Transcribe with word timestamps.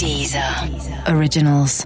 Deezer. 0.00 0.42
Originals. 1.14 1.84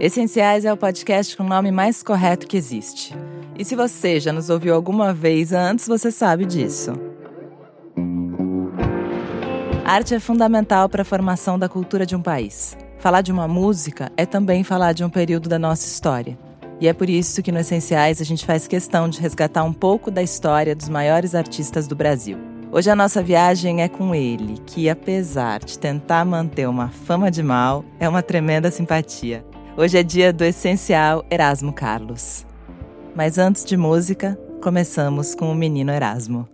Essenciais 0.00 0.64
é 0.64 0.72
o 0.72 0.76
podcast 0.76 1.36
com 1.36 1.44
o 1.44 1.48
nome 1.48 1.70
mais 1.70 2.02
correto 2.02 2.48
que 2.48 2.56
existe. 2.56 3.14
E 3.56 3.64
se 3.64 3.76
você 3.76 4.18
já 4.18 4.32
nos 4.32 4.50
ouviu 4.50 4.74
alguma 4.74 5.14
vez 5.14 5.52
antes, 5.52 5.86
você 5.86 6.10
sabe 6.10 6.46
disso. 6.46 6.90
arte 9.84 10.16
é 10.16 10.18
fundamental 10.18 10.88
para 10.88 11.02
a 11.02 11.04
formação 11.04 11.56
da 11.56 11.68
cultura 11.68 12.04
de 12.04 12.16
um 12.16 12.20
país. 12.20 12.76
Falar 12.98 13.20
de 13.20 13.30
uma 13.30 13.46
música 13.46 14.10
é 14.16 14.26
também 14.26 14.64
falar 14.64 14.92
de 14.92 15.04
um 15.04 15.08
período 15.08 15.48
da 15.48 15.60
nossa 15.60 15.86
história. 15.86 16.36
E 16.80 16.88
é 16.88 16.92
por 16.92 17.08
isso 17.08 17.40
que 17.40 17.52
no 17.52 17.60
Essenciais 17.60 18.20
a 18.20 18.24
gente 18.24 18.44
faz 18.44 18.66
questão 18.66 19.08
de 19.08 19.20
resgatar 19.20 19.62
um 19.62 19.72
pouco 19.72 20.10
da 20.10 20.24
história 20.24 20.74
dos 20.74 20.88
maiores 20.88 21.36
artistas 21.36 21.86
do 21.86 21.94
Brasil. 21.94 22.51
Hoje 22.74 22.88
a 22.88 22.96
nossa 22.96 23.22
viagem 23.22 23.82
é 23.82 23.88
com 23.88 24.14
ele, 24.14 24.54
que 24.66 24.88
apesar 24.88 25.62
de 25.62 25.78
tentar 25.78 26.24
manter 26.24 26.66
uma 26.66 26.88
fama 26.88 27.30
de 27.30 27.42
mal, 27.42 27.84
é 28.00 28.08
uma 28.08 28.22
tremenda 28.22 28.70
simpatia. 28.70 29.44
Hoje 29.76 29.98
é 29.98 30.02
dia 30.02 30.32
do 30.32 30.42
essencial 30.42 31.22
Erasmo 31.30 31.70
Carlos. 31.70 32.46
Mas 33.14 33.36
antes 33.36 33.62
de 33.66 33.76
música, 33.76 34.40
começamos 34.62 35.34
com 35.34 35.52
o 35.52 35.54
menino 35.54 35.92
Erasmo. 35.92 36.48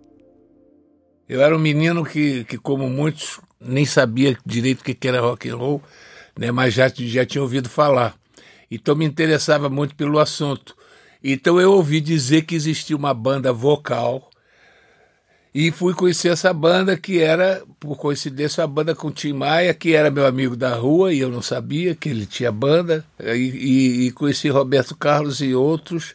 Eu 1.29 1.41
era 1.41 1.55
um 1.55 1.61
menino 1.61 2.05
que, 2.05 2.43
que 2.47 2.59
como 2.59 2.91
muitos, 2.91 3.39
nem 3.61 3.87
sabia 3.87 4.37
direito 4.45 4.81
o 4.81 4.83
que 4.83 5.07
era 5.07 5.21
rock 5.21 5.49
and 5.49 5.57
roll, 5.57 5.81
né, 6.37 6.51
mas 6.51 6.75
já, 6.75 6.89
já 6.89 7.25
tinha 7.25 7.43
ouvido 7.43 7.69
falar. 7.69 8.17
Então 8.69 8.97
me 8.97 9.05
interessava 9.05 9.69
muito 9.69 9.95
pelo 9.95 10.19
assunto. 10.19 10.77
Então 11.23 11.61
eu 11.61 11.75
ouvi 11.75 12.01
dizer 12.01 12.43
que 12.43 12.57
existia 12.57 12.97
uma 12.97 13.15
banda 13.15 13.53
vocal 13.53 14.29
e 15.55 15.71
fui 15.71 15.95
conhecer 15.95 16.29
essa 16.29 16.53
banda 16.53 16.97
que 16.97 17.21
era, 17.21 17.63
por 17.81 17.97
coincidência, 17.97 18.63
a 18.63 18.67
banda 18.67 18.95
com 18.95 19.09
o 19.09 19.11
Tim 19.11 19.33
Maia, 19.33 19.73
que 19.73 19.95
era 19.95 20.11
meu 20.11 20.27
amigo 20.27 20.55
da 20.55 20.75
rua 20.75 21.13
e 21.13 21.21
eu 21.21 21.31
não 21.31 21.41
sabia 21.41 21.95
que 21.95 22.09
ele 22.09 22.27
tinha 22.27 22.53
banda. 22.53 23.05
E, 23.19 23.31
e, 23.33 24.07
e 24.07 24.11
conheci 24.13 24.49
Roberto 24.49 24.95
Carlos 24.95 25.41
e 25.41 25.55
outros, 25.55 26.15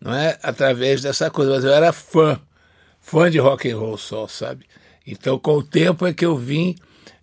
não 0.00 0.12
é, 0.12 0.38
através 0.42 1.00
dessa 1.00 1.30
coisa. 1.30 1.52
Mas 1.52 1.64
eu 1.64 1.72
era 1.72 1.92
fã, 1.92 2.40
fã 3.00 3.30
de 3.30 3.38
rock 3.38 3.70
and 3.70 3.78
roll 3.78 3.96
só, 3.96 4.26
sabe? 4.26 4.66
Então, 5.06 5.38
com 5.38 5.58
o 5.58 5.62
tempo 5.62 6.06
é 6.06 6.12
que 6.12 6.26
eu 6.26 6.36
vim, 6.36 6.74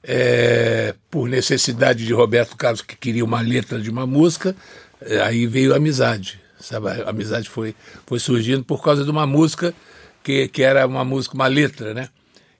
é, 0.04 0.96
por 1.12 1.28
necessidade 1.28 2.06
de 2.06 2.14
Roberto 2.14 2.56
Carlos 2.56 2.82
que 2.82 2.96
queria 2.96 3.24
uma 3.24 3.42
letra 3.42 3.82
de 3.82 3.90
uma 3.90 4.08
música, 4.08 4.56
é, 5.02 5.20
aí 5.22 5.46
veio 5.46 5.74
a 5.74 5.78
amizade, 5.78 6.40
sabe? 6.60 6.88
A 6.88 7.10
amizade 7.10 7.50
foi 7.50 7.76
foi 8.06 8.20
surgindo 8.20 8.64
por 8.64 8.82
causa 8.82 9.04
de 9.04 9.12
uma 9.12 9.28
música 9.28 9.74
que, 10.30 10.48
que 10.48 10.62
era 10.62 10.86
uma 10.86 11.04
música, 11.04 11.34
uma 11.34 11.48
letra, 11.48 11.92
né? 11.92 12.10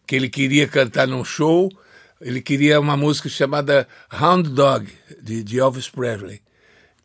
Que 0.08 0.16
ele 0.16 0.28
queria 0.28 0.68
cantar 0.68 1.08
num 1.08 1.24
show, 1.24 1.72
ele 2.20 2.42
queria 2.42 2.80
uma 2.80 2.98
música 2.98 3.30
chamada 3.30 3.88
Hound 4.12 4.50
Dog, 4.50 4.92
de, 5.22 5.44
de 5.44 5.60
Elvis 5.60 5.88
Presley. 5.88 6.42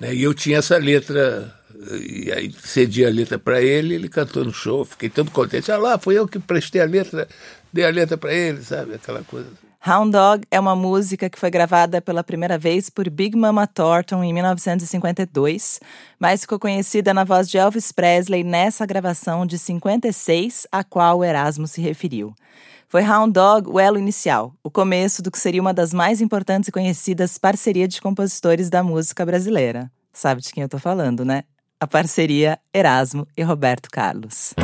Né? 0.00 0.14
E 0.14 0.22
eu 0.22 0.32
tinha 0.32 0.56
essa 0.56 0.78
letra, 0.78 1.54
e 2.00 2.32
aí 2.32 2.50
cedi 2.50 3.04
a 3.04 3.10
letra 3.10 3.38
para 3.38 3.60
ele, 3.60 3.94
ele 3.94 4.08
cantou 4.08 4.42
no 4.42 4.54
show, 4.54 4.86
fiquei 4.86 5.10
todo 5.10 5.30
contente. 5.30 5.70
Ah 5.70 5.76
lá, 5.76 5.98
foi 5.98 6.16
eu 6.16 6.26
que 6.26 6.38
prestei 6.38 6.80
a 6.80 6.86
letra, 6.86 7.28
dei 7.70 7.84
a 7.84 7.90
letra 7.90 8.16
para 8.16 8.32
ele, 8.32 8.62
sabe? 8.62 8.94
Aquela 8.94 9.22
coisa. 9.22 9.48
Hound 9.86 10.12
Dog 10.12 10.46
é 10.50 10.58
uma 10.58 10.74
música 10.74 11.28
que 11.28 11.38
foi 11.38 11.50
gravada 11.50 12.00
pela 12.00 12.24
primeira 12.24 12.56
vez 12.56 12.88
por 12.88 13.10
Big 13.10 13.36
Mama 13.36 13.66
Thornton 13.66 14.24
em 14.24 14.32
1952, 14.32 15.78
mas 16.18 16.40
ficou 16.40 16.58
conhecida 16.58 17.12
na 17.12 17.22
voz 17.22 17.50
de 17.50 17.58
Elvis 17.58 17.92
Presley 17.92 18.42
nessa 18.42 18.86
gravação 18.86 19.44
de 19.44 19.58
56, 19.58 20.66
a 20.72 20.82
qual 20.82 21.18
o 21.18 21.24
Erasmo 21.24 21.66
se 21.66 21.82
referiu. 21.82 22.34
Foi 22.88 23.02
Hound 23.02 23.34
Dog 23.34 23.68
o 23.68 23.78
elo 23.78 23.98
inicial, 23.98 24.54
o 24.62 24.70
começo 24.70 25.22
do 25.22 25.30
que 25.30 25.38
seria 25.38 25.60
uma 25.60 25.74
das 25.74 25.92
mais 25.92 26.22
importantes 26.22 26.70
e 26.70 26.72
conhecidas 26.72 27.36
parcerias 27.36 27.90
de 27.90 28.00
compositores 28.00 28.70
da 28.70 28.82
música 28.82 29.26
brasileira. 29.26 29.92
Sabe 30.14 30.40
de 30.40 30.50
quem 30.50 30.62
eu 30.62 30.68
tô 30.68 30.78
falando, 30.78 31.26
né? 31.26 31.42
A 31.78 31.86
parceria 31.86 32.58
Erasmo 32.72 33.28
e 33.36 33.42
Roberto 33.42 33.90
Carlos. 33.92 34.54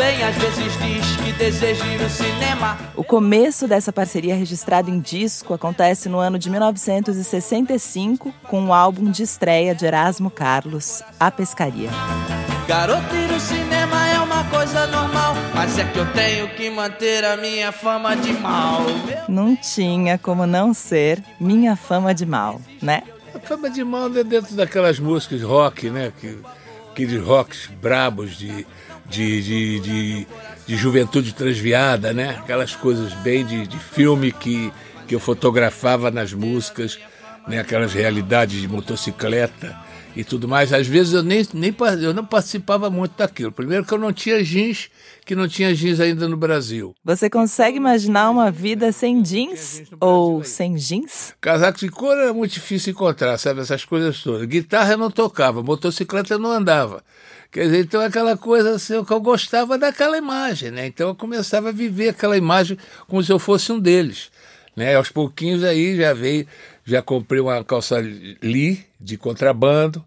Bem, 0.00 0.24
às 0.24 0.34
vezes 0.36 0.72
diz 0.78 1.16
que 1.16 1.32
deseja 1.32 1.84
ir 1.84 2.00
no 2.00 2.08
cinema. 2.08 2.78
O 2.96 3.04
começo 3.04 3.68
dessa 3.68 3.92
parceria 3.92 4.34
registrado 4.34 4.90
em 4.90 4.98
disco 4.98 5.52
acontece 5.52 6.08
no 6.08 6.18
ano 6.18 6.38
de 6.38 6.48
1965 6.48 8.32
com 8.48 8.64
o 8.64 8.72
álbum 8.72 9.10
de 9.10 9.22
estreia 9.22 9.74
de 9.74 9.84
Erasmo 9.84 10.30
Carlos, 10.30 11.02
A 11.18 11.30
Pescaria. 11.30 11.90
Garoto 12.66 13.14
ir 13.14 13.28
no 13.30 13.38
cinema 13.38 14.08
é 14.08 14.18
uma 14.20 14.42
coisa 14.44 14.86
normal, 14.86 15.34
mas 15.54 15.78
é 15.78 15.84
que 15.84 15.98
eu 15.98 16.10
tenho 16.14 16.48
que 16.54 16.70
manter 16.70 17.22
a 17.22 17.36
minha 17.36 17.70
fama 17.70 18.16
de 18.16 18.32
mal. 18.32 18.80
Não 19.28 19.54
tinha 19.54 20.16
como 20.16 20.46
não 20.46 20.72
ser 20.72 21.22
minha 21.38 21.76
fama 21.76 22.14
de 22.14 22.24
mal, 22.24 22.58
né? 22.80 23.02
A 23.34 23.38
fama 23.38 23.68
de 23.68 23.84
mal 23.84 24.06
é 24.16 24.24
dentro 24.24 24.54
daquelas 24.54 24.98
músicas 24.98 25.42
rock, 25.42 25.90
né? 25.90 26.10
Que, 26.18 26.38
aqueles 26.90 27.22
rocks 27.22 27.66
brabos 27.80 28.36
de 28.36 28.66
de, 29.10 29.42
de, 29.42 29.80
de, 29.80 30.26
de 30.66 30.76
juventude 30.76 31.34
transviada, 31.34 32.12
né? 32.12 32.36
Aquelas 32.38 32.74
coisas 32.74 33.12
bem 33.14 33.44
de, 33.44 33.66
de 33.66 33.78
filme 33.78 34.32
que, 34.32 34.72
que 35.06 35.14
eu 35.14 35.20
fotografava 35.20 36.10
nas 36.10 36.32
músicas, 36.32 36.98
né? 37.46 37.58
Aquelas 37.58 37.92
realidades 37.92 38.60
de 38.60 38.68
motocicleta 38.68 39.76
e 40.14 40.24
tudo 40.24 40.48
mais. 40.48 40.72
Às 40.72 40.86
vezes 40.86 41.12
eu 41.12 41.22
nem, 41.22 41.46
nem 41.52 41.74
eu 42.00 42.14
não 42.14 42.24
participava 42.24 42.88
muito 42.88 43.16
daquilo. 43.16 43.52
Primeiro 43.52 43.84
que 43.84 43.92
eu 43.92 43.98
não 43.98 44.12
tinha 44.12 44.42
jeans, 44.42 44.88
que 45.24 45.34
não 45.34 45.48
tinha 45.48 45.74
jeans 45.74 46.00
ainda 46.00 46.28
no 46.28 46.36
Brasil. 46.36 46.94
Você 47.04 47.28
consegue 47.28 47.76
imaginar 47.76 48.30
uma 48.30 48.50
vida 48.50 48.92
sem 48.92 49.22
jeans 49.22 49.82
ou 50.00 50.44
sem 50.44 50.74
jeans? 50.74 51.34
Casacos 51.40 51.80
de 51.80 51.88
couro 51.88 52.20
era 52.20 52.32
muito 52.32 52.52
difícil 52.52 52.92
encontrar, 52.92 53.38
sabe 53.38 53.60
essas 53.60 53.84
coisas 53.84 54.22
todas. 54.22 54.46
Guitarra 54.46 54.92
eu 54.92 54.98
não 54.98 55.10
tocava, 55.10 55.62
motocicleta 55.62 56.34
eu 56.34 56.38
não 56.38 56.50
andava. 56.50 57.02
Quer 57.50 57.64
dizer, 57.64 57.80
então 57.80 58.00
aquela 58.00 58.36
coisa 58.36 58.76
assim, 58.76 59.04
que 59.04 59.12
eu 59.12 59.20
gostava 59.20 59.76
daquela 59.76 60.16
imagem, 60.16 60.70
né? 60.70 60.86
Então 60.86 61.08
eu 61.08 61.14
começava 61.14 61.70
a 61.70 61.72
viver 61.72 62.10
aquela 62.10 62.36
imagem 62.36 62.78
como 63.08 63.22
se 63.22 63.32
eu 63.32 63.38
fosse 63.38 63.72
um 63.72 63.80
deles. 63.80 64.30
Né? 64.76 64.94
Aos 64.94 65.10
pouquinhos 65.10 65.64
aí 65.64 65.96
já 65.96 66.14
veio, 66.14 66.46
já 66.84 67.02
comprei 67.02 67.40
uma 67.40 67.62
calça 67.64 67.98
Lee 67.98 68.86
de 69.00 69.16
contrabando, 69.16 70.04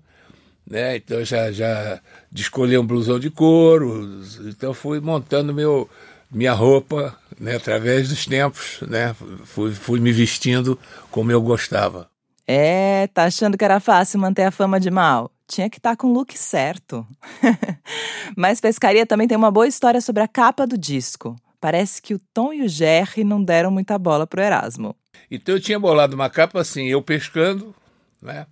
né? 0.65 0.95
Então 0.95 1.23
já 1.25 1.51
já 1.51 1.99
descolhei 2.31 2.77
um 2.77 2.87
blusão 2.87 3.19
de 3.19 3.29
couro, 3.29 4.21
então 4.45 4.73
fui 4.73 5.01
montando 5.01 5.53
meu 5.53 5.89
minha 6.31 6.53
roupa, 6.53 7.15
né, 7.39 7.55
através 7.55 8.09
dos 8.09 8.25
tempos, 8.25 8.79
né? 8.87 9.15
Fui, 9.43 9.71
fui 9.71 9.99
me 9.99 10.11
vestindo 10.11 10.79
como 11.11 11.31
eu 11.31 11.41
gostava. 11.41 12.09
É, 12.47 13.07
tá 13.13 13.25
achando 13.25 13.57
que 13.57 13.63
era 13.63 13.79
fácil 13.79 14.19
manter 14.19 14.43
a 14.43 14.51
fama 14.51 14.79
de 14.79 14.89
mal? 14.89 15.31
Tinha 15.53 15.69
que 15.69 15.77
estar 15.77 15.91
tá 15.91 15.95
com 15.95 16.07
o 16.07 16.13
look 16.13 16.37
certo. 16.37 17.05
Mas 18.35 18.59
Pescaria 18.59 19.05
também 19.05 19.27
tem 19.27 19.37
uma 19.37 19.51
boa 19.51 19.67
história 19.67 20.01
sobre 20.01 20.23
a 20.23 20.27
capa 20.27 20.65
do 20.65 20.77
disco. 20.77 21.35
Parece 21.61 22.01
que 22.01 22.13
o 22.13 22.19
Tom 22.33 22.51
e 22.51 22.63
o 22.63 22.67
Jerry 22.67 23.23
não 23.23 23.43
deram 23.43 23.71
muita 23.71 23.97
bola 23.97 24.25
pro 24.25 24.41
Erasmo. 24.41 24.95
Então 25.29 25.55
eu 25.55 25.61
tinha 25.61 25.79
bolado 25.79 26.15
uma 26.15 26.29
capa 26.29 26.59
assim, 26.59 26.87
eu 26.87 27.01
pescando, 27.01 27.73
né? 28.21 28.45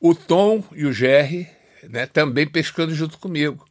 O 0.00 0.14
Tom 0.14 0.62
e 0.72 0.84
o 0.84 0.92
Jerry, 0.92 1.48
né, 1.82 2.06
também 2.06 2.46
pescando 2.46 2.94
junto 2.94 3.18
comigo. 3.18 3.66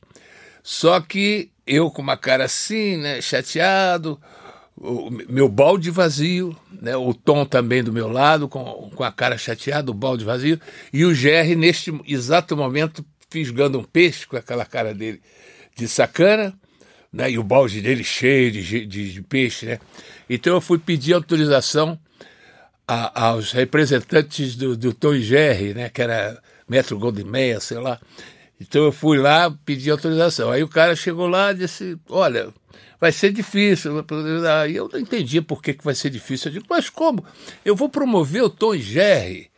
Só 0.62 1.00
que 1.00 1.50
eu 1.66 1.90
com 1.90 2.02
uma 2.02 2.18
cara 2.18 2.46
assim, 2.46 2.98
né, 2.98 3.22
chateado, 3.22 4.20
o 4.80 5.10
meu 5.10 5.50
balde 5.50 5.90
vazio, 5.90 6.56
né, 6.82 6.96
o 6.96 7.14
Tom 7.14 7.46
também 7.46 7.84
do 7.84 7.92
meu 7.92 8.08
lado, 8.08 8.48
com, 8.48 8.92
com 8.96 9.04
a 9.04 9.12
cara 9.12 9.38
chateada, 9.38 9.90
o 9.90 9.94
balde 9.94 10.24
vazio, 10.24 10.60
e 10.94 11.04
o 11.04 11.14
Jerry, 11.14 11.56
neste 11.56 11.92
exato 12.06 12.56
momento, 12.56 13.04
fisgando 13.30 13.80
um 13.80 13.84
peixe 13.84 14.28
com 14.28 14.38
aquela 14.38 14.66
cara 14.66 14.94
dele 14.94 15.20
de 15.76 15.88
sacana, 15.88 16.54
né, 17.12 17.32
e 17.32 17.40
o 17.40 17.44
balde 17.44 17.82
dele 17.82 18.04
cheio 18.04 18.52
de, 18.52 18.86
de, 18.86 19.14
de 19.14 19.22
peixe. 19.24 19.66
Né? 19.66 19.80
Então 20.30 20.54
eu 20.54 20.62
fui 20.62 20.78
pedir 20.78 21.14
autorização 21.14 22.00
a, 22.88 23.30
aos 23.30 23.52
representantes 23.52 24.56
do, 24.56 24.78
do 24.78 24.94
Tom 24.94 25.14
e 25.14 25.24
Jerry, 25.24 25.74
né, 25.74 25.90
que 25.90 26.02
era 26.02 26.40
Metro 26.70 27.00
Golden 27.00 27.26
Meia, 27.26 27.60
sei 27.60 27.80
lá. 27.80 28.00
Então 28.60 28.84
eu 28.84 28.92
fui 28.92 29.18
lá 29.18 29.52
pedir 29.66 29.92
autorização. 29.92 30.52
Aí 30.52 30.64
o 30.64 30.68
cara 30.68 30.96
chegou 30.96 31.28
lá 31.28 31.52
e 31.52 31.56
disse: 31.56 31.96
Olha 32.10 32.52
vai 33.00 33.12
ser 33.12 33.32
difícil. 33.32 34.06
Aí 34.62 34.76
eu 34.76 34.90
não 34.92 35.00
entendia 35.00 35.42
por 35.42 35.62
que, 35.62 35.74
que 35.74 35.84
vai 35.84 35.96
ser 35.96 36.10
difícil. 36.10 36.50
Eu 36.50 36.54
digo, 36.54 36.66
mas 36.70 36.90
como? 36.90 37.26
Eu 37.64 37.76
vou 37.76 37.90
promover 37.90 38.44
o 38.44 38.50
Tom 38.50 38.76
Jerry. 38.76 39.50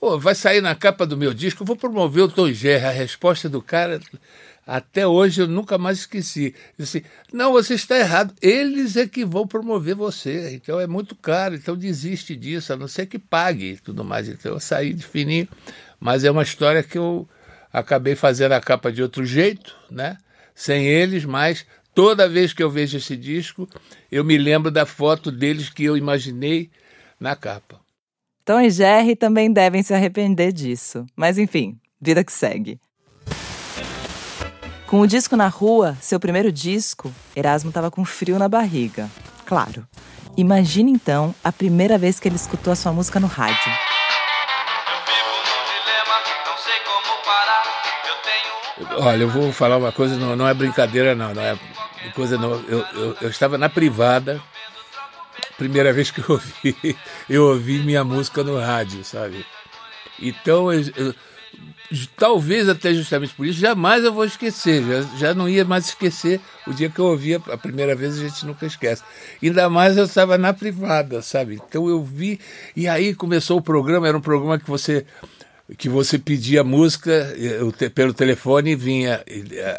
Pô, 0.00 0.18
vai 0.18 0.34
sair 0.34 0.60
na 0.60 0.74
capa 0.74 1.06
do 1.06 1.16
meu 1.16 1.32
disco, 1.32 1.62
eu 1.62 1.66
vou 1.66 1.76
promover 1.76 2.24
o 2.24 2.28
Tom 2.28 2.50
Jerry. 2.50 2.84
A 2.84 2.90
resposta 2.90 3.48
do 3.48 3.62
cara, 3.62 4.00
até 4.66 5.06
hoje 5.06 5.42
eu 5.42 5.46
nunca 5.46 5.78
mais 5.78 5.98
esqueci. 5.98 6.54
Disse, 6.78 7.04
não, 7.32 7.52
você 7.52 7.74
está 7.74 7.96
errado. 7.96 8.34
Eles 8.42 8.96
é 8.96 9.06
que 9.06 9.24
vão 9.24 9.46
promover 9.46 9.94
você. 9.94 10.54
Então 10.54 10.80
é 10.80 10.86
muito 10.86 11.14
caro, 11.14 11.54
então 11.54 11.76
desiste 11.76 12.34
disso, 12.34 12.72
a 12.72 12.76
não 12.76 12.88
ser 12.88 13.06
que 13.06 13.18
pague 13.18 13.72
e 13.72 13.76
tudo 13.76 14.04
mais. 14.04 14.28
Então 14.28 14.52
eu 14.52 14.60
saí 14.60 14.92
de 14.92 15.06
fininho, 15.06 15.48
mas 16.00 16.24
é 16.24 16.30
uma 16.30 16.42
história 16.42 16.82
que 16.82 16.98
eu 16.98 17.28
acabei 17.72 18.14
fazendo 18.14 18.52
a 18.52 18.60
capa 18.60 18.92
de 18.92 19.02
outro 19.02 19.24
jeito, 19.24 19.74
né? 19.90 20.18
Sem 20.54 20.86
eles, 20.86 21.24
mas 21.24 21.64
toda 21.94 22.28
vez 22.28 22.52
que 22.52 22.62
eu 22.62 22.70
vejo 22.70 22.96
esse 22.96 23.16
disco, 23.16 23.68
eu 24.10 24.24
me 24.24 24.36
lembro 24.36 24.70
da 24.70 24.86
foto 24.86 25.30
deles 25.30 25.68
que 25.68 25.84
eu 25.84 25.96
imaginei 25.96 26.70
na 27.18 27.36
capa. 27.36 27.80
Tom 28.44 28.60
e 28.60 28.70
Jerry 28.70 29.14
também 29.14 29.52
devem 29.52 29.82
se 29.82 29.94
arrepender 29.94 30.52
disso. 30.52 31.06
Mas 31.14 31.38
enfim, 31.38 31.78
vida 32.00 32.24
que 32.24 32.32
segue. 32.32 32.80
Com 34.86 35.00
o 35.00 35.06
disco 35.06 35.36
na 35.36 35.48
rua, 35.48 35.96
seu 36.00 36.20
primeiro 36.20 36.52
disco, 36.52 37.10
Erasmo 37.34 37.70
estava 37.70 37.90
com 37.90 38.04
frio 38.04 38.38
na 38.38 38.48
barriga. 38.48 39.08
Claro. 39.46 39.86
Imagine 40.36 40.92
então 40.92 41.34
a 41.42 41.52
primeira 41.52 41.96
vez 41.96 42.18
que 42.18 42.28
ele 42.28 42.36
escutou 42.36 42.72
a 42.72 42.76
sua 42.76 42.92
música 42.92 43.20
no 43.20 43.26
rádio. 43.26 43.72
Olha, 48.90 49.22
eu 49.22 49.28
vou 49.28 49.52
falar 49.52 49.76
uma 49.76 49.92
coisa, 49.92 50.16
não, 50.16 50.36
não 50.36 50.48
é 50.48 50.54
brincadeira, 50.54 51.14
não, 51.14 51.34
não 51.34 51.42
é 51.42 51.58
coisa 52.14 52.36
não. 52.36 52.52
Eu, 52.68 52.84
eu, 52.94 53.16
eu, 53.20 53.28
estava 53.28 53.56
na 53.56 53.68
privada, 53.68 54.40
primeira 55.56 55.92
vez 55.92 56.10
que 56.10 56.20
eu 56.20 56.26
ouvi, 56.28 56.96
eu 57.28 57.44
ouvi 57.44 57.78
minha 57.78 58.04
música 58.04 58.42
no 58.42 58.58
rádio, 58.58 59.04
sabe? 59.04 59.44
Então 60.20 60.72
eu, 60.72 60.82
eu 60.96 61.14
talvez 62.16 62.68
até 62.68 62.94
justamente 62.94 63.34
por 63.34 63.46
isso, 63.46 63.58
jamais 63.58 64.04
eu 64.04 64.12
vou 64.12 64.24
esquecer. 64.24 64.82
Já, 64.82 65.16
já 65.16 65.34
não 65.34 65.48
ia 65.48 65.64
mais 65.64 65.88
esquecer 65.88 66.40
o 66.66 66.72
dia 66.72 66.88
que 66.88 66.98
eu 66.98 67.06
ouvia 67.06 67.40
a 67.50 67.56
primeira 67.56 67.94
vez, 67.94 68.18
a 68.18 68.28
gente 68.28 68.46
nunca 68.46 68.66
esquece. 68.66 69.02
Ainda 69.42 69.68
mais 69.68 69.96
eu 69.96 70.04
estava 70.04 70.38
na 70.38 70.52
privada, 70.52 71.22
sabe? 71.22 71.60
Então 71.68 71.88
eu 71.88 72.02
vi, 72.02 72.40
e 72.74 72.88
aí 72.88 73.14
começou 73.14 73.58
o 73.58 73.62
programa, 73.62 74.08
era 74.08 74.16
um 74.16 74.22
programa 74.22 74.58
que 74.58 74.68
você 74.68 75.04
que 75.78 75.88
você 75.88 76.18
pedia 76.18 76.64
música 76.64 77.34
pelo 77.94 78.12
telefone 78.12 78.72
e 78.72 78.76
vinha, 78.76 79.24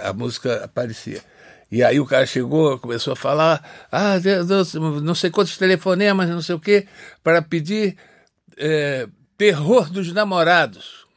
a, 0.04 0.14
música 0.14 0.64
aparecia. 0.64 1.22
E 1.72 1.84
aí 1.84 2.00
o 2.00 2.06
cara 2.06 2.26
chegou, 2.26 2.78
começou 2.78 3.14
a 3.14 3.16
falar, 3.16 3.88
ah, 3.92 4.18
Deus, 4.20 4.74
não 4.76 5.16
sei 5.16 5.30
quantos 5.30 5.58
telefonemas, 5.58 6.30
não 6.30 6.42
sei 6.42 6.56
o 6.56 6.60
quê, 6.60 6.88
para 7.24 7.42
pedir 7.42 7.98
é, 8.58 9.08
terror 9.38 9.90
dos 9.90 10.14
namorados 10.14 11.08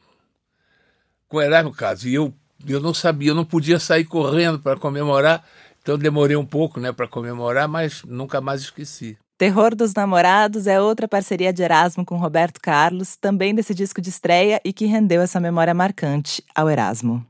com 1.27 1.41
Erasmo 1.41 1.73
Carlos. 1.73 2.05
E 2.05 2.13
eu, 2.13 2.33
eu 2.67 2.79
não 2.79 2.93
sabia, 2.93 3.31
eu 3.31 3.35
não 3.35 3.45
podia 3.45 3.79
sair 3.79 4.05
correndo 4.05 4.59
para 4.59 4.79
comemorar, 4.79 5.45
então 5.81 5.97
demorei 5.97 6.35
um 6.35 6.45
pouco 6.45 6.79
né, 6.79 6.91
para 6.91 7.07
comemorar, 7.07 7.67
mas 7.67 8.03
nunca 8.03 8.41
mais 8.41 8.61
esqueci. 8.61 9.17
Terror 9.37 9.75
dos 9.75 9.93
Namorados 9.93 10.65
é 10.65 10.81
outra 10.81 11.07
parceria 11.07 11.53
de 11.53 11.61
Erasmo 11.61 12.03
com 12.03 12.17
Roberto 12.17 12.59
Carlos, 12.59 13.15
também 13.15 13.53
desse 13.53 13.71
disco 13.71 14.01
de 14.01 14.09
estreia 14.09 14.59
e 14.65 14.73
que 14.73 14.87
rendeu 14.87 15.21
essa 15.21 15.39
memória 15.39 15.75
marcante 15.75 16.43
ao 16.55 16.67
Erasmo. 16.67 17.23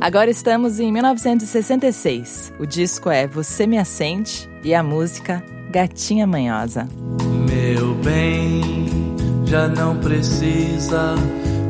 Agora 0.00 0.30
estamos 0.30 0.78
em 0.78 0.92
1966. 0.92 2.52
O 2.60 2.66
disco 2.66 3.10
é 3.10 3.26
Você 3.26 3.66
Me 3.66 3.78
Acende 3.78 4.48
e 4.62 4.72
a 4.72 4.84
música 4.84 5.42
Gatinha 5.70 6.28
Manhosa. 6.28 6.86
Meu 7.48 7.94
bem, 7.96 8.86
já 9.46 9.66
não 9.66 9.98
precisa 9.98 11.16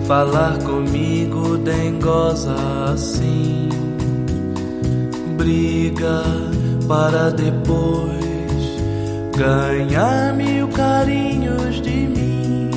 falar 0.06 0.58
comigo 0.58 1.56
dengosa 1.56 2.55
assim. 2.93 3.64
Briga 5.44 6.23
para 6.88 7.29
depois 7.29 8.08
ganhar 9.37 10.32
mil 10.32 10.67
carinhos 10.69 11.82
de 11.82 11.91
mim. 11.91 12.70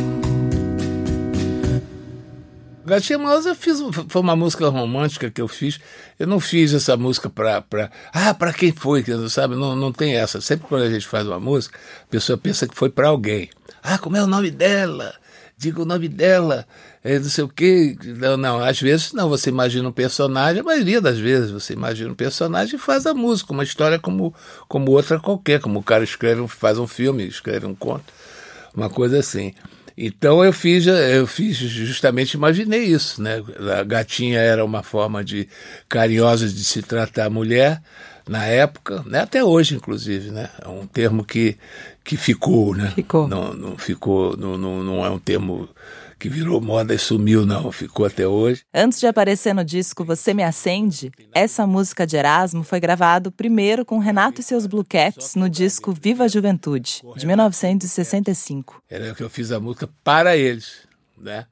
Gatinha 2.86 3.20
Manhosa 3.20 3.52
eu 3.52 3.56
fiz, 3.56 3.80
foi 4.10 4.22
uma 4.22 4.36
música 4.36 4.68
romântica 4.68 5.32
que 5.32 5.42
eu 5.42 5.48
fiz. 5.48 5.80
Eu 6.20 6.28
não 6.28 6.42
fiz 6.42 6.74
essa 6.74 6.98
música 6.98 7.30
para. 7.30 7.62
Pra, 7.62 7.90
ah, 8.12 8.34
para 8.34 8.52
quem 8.52 8.74
foi? 8.74 9.02
Sabe? 9.30 9.56
Não, 9.56 9.74
não 9.74 9.94
tem 9.94 10.18
essa. 10.18 10.42
Sempre 10.42 10.68
quando 10.68 10.82
a 10.82 10.90
gente 10.90 11.08
faz 11.08 11.26
uma 11.26 11.40
música, 11.40 11.80
a 12.04 12.12
pessoa 12.12 12.38
pensa 12.38 12.68
que 12.68 12.76
foi 12.76 12.90
para 12.90 13.08
alguém. 13.08 13.50
Ah, 13.82 13.98
como 13.98 14.18
é 14.18 14.22
o 14.22 14.28
nome 14.28 14.52
dela? 14.52 15.16
Diga 15.60 15.82
o 15.82 15.86
nome 15.86 16.08
dela, 16.08 16.68
é, 17.04 17.18
não 17.18 17.30
sei 17.30 17.44
o 17.44 17.48
quê. 17.48 17.98
Não, 18.20 18.38
não, 18.38 18.60
às 18.60 18.80
vezes 18.80 19.12
não, 19.12 19.28
você 19.28 19.50
imagina 19.50 19.90
um 19.90 19.92
personagem, 19.92 20.62
a 20.62 20.64
maioria 20.64 21.02
das 21.02 21.18
vezes 21.18 21.50
você 21.50 21.74
imagina 21.74 22.12
um 22.12 22.16
personagem 22.16 22.76
e 22.76 22.80
faz 22.80 23.08
a 23.08 23.14
música, 23.14 23.54
uma 23.54 23.64
história 23.64 23.98
como, 23.98 24.36
como 24.68 24.92
outra 24.92 25.20
qualquer, 25.20 25.60
como 25.60 25.80
o 25.80 25.84
cara 25.84 26.04
escreve, 26.04 26.48
faz 26.48 26.78
um 26.78 26.86
filme, 26.86 27.28
escreve 27.28 27.66
um 27.66 27.74
conto, 27.74 28.14
uma 28.76 28.88
coisa 28.88 29.18
assim. 29.18 29.56
Então 29.98 30.46
eu 30.46 30.54
fiz, 30.54 30.86
eu 30.86 31.26
fiz 31.26 31.58
justamente 31.58 32.36
imaginei 32.36 32.84
isso, 32.84 33.20
né? 33.20 33.44
A 33.80 33.84
gatinha 33.84 34.40
era 34.40 34.64
uma 34.64 34.84
forma 34.84 35.24
de 35.24 35.50
carinhosa 35.90 36.48
de 36.48 36.64
se 36.64 36.84
tratar 36.84 37.26
a 37.26 37.30
mulher 37.32 37.82
na 38.28 38.46
época, 38.46 39.04
né? 39.06 39.20
Até 39.20 39.44
hoje, 39.44 39.76
inclusive, 39.76 40.32
né? 40.32 40.50
É 40.62 40.68
um 40.68 40.86
termo 40.86 41.24
que, 41.24 41.58
que 42.04 42.18
ficou, 42.18 42.76
né? 42.76 42.92
Ficou. 42.92 43.28
Não, 43.28 43.54
não 43.54 43.78
ficou, 43.78 44.36
não, 44.38 44.58
não, 44.58 44.84
não 44.84 45.06
é 45.06 45.10
um 45.10 45.20
termo 45.20 45.70
que 46.20 46.30
virou 46.30 46.60
moda 46.60 46.94
e 46.94 46.98
sumiu, 46.98 47.46
não, 47.46 47.72
ficou 47.72 48.06
até 48.06 48.28
hoje. 48.28 48.64
Antes 48.74 49.00
de 49.00 49.06
aparecer 49.06 49.54
no 49.54 49.64
disco 49.64 50.04
Você 50.04 50.34
Me 50.34 50.44
Acende, 50.44 51.12
essa 51.34 51.68
música 51.68 52.08
de 52.08 52.18
Erasmo 52.18 52.64
foi 52.64 52.80
gravado 52.80 53.32
primeiro 53.32 53.86
com 53.86 54.00
Renato 54.00 54.42
e 54.42 54.44
seus 54.44 54.66
Blue 54.66 54.84
Caps 54.84 55.36
no 55.36 55.50
disco 55.50 55.94
Viva 55.94 56.24
a 56.24 56.28
Juventude, 56.28 57.04
de 57.16 57.28
1965. 57.28 58.82
Era 58.90 59.14
que 59.14 59.22
eu 59.22 59.30
fiz 59.30 59.52
a 59.52 59.60
música 59.60 59.88
para 60.04 60.36
eles, 60.36 60.88
né? 61.18 61.46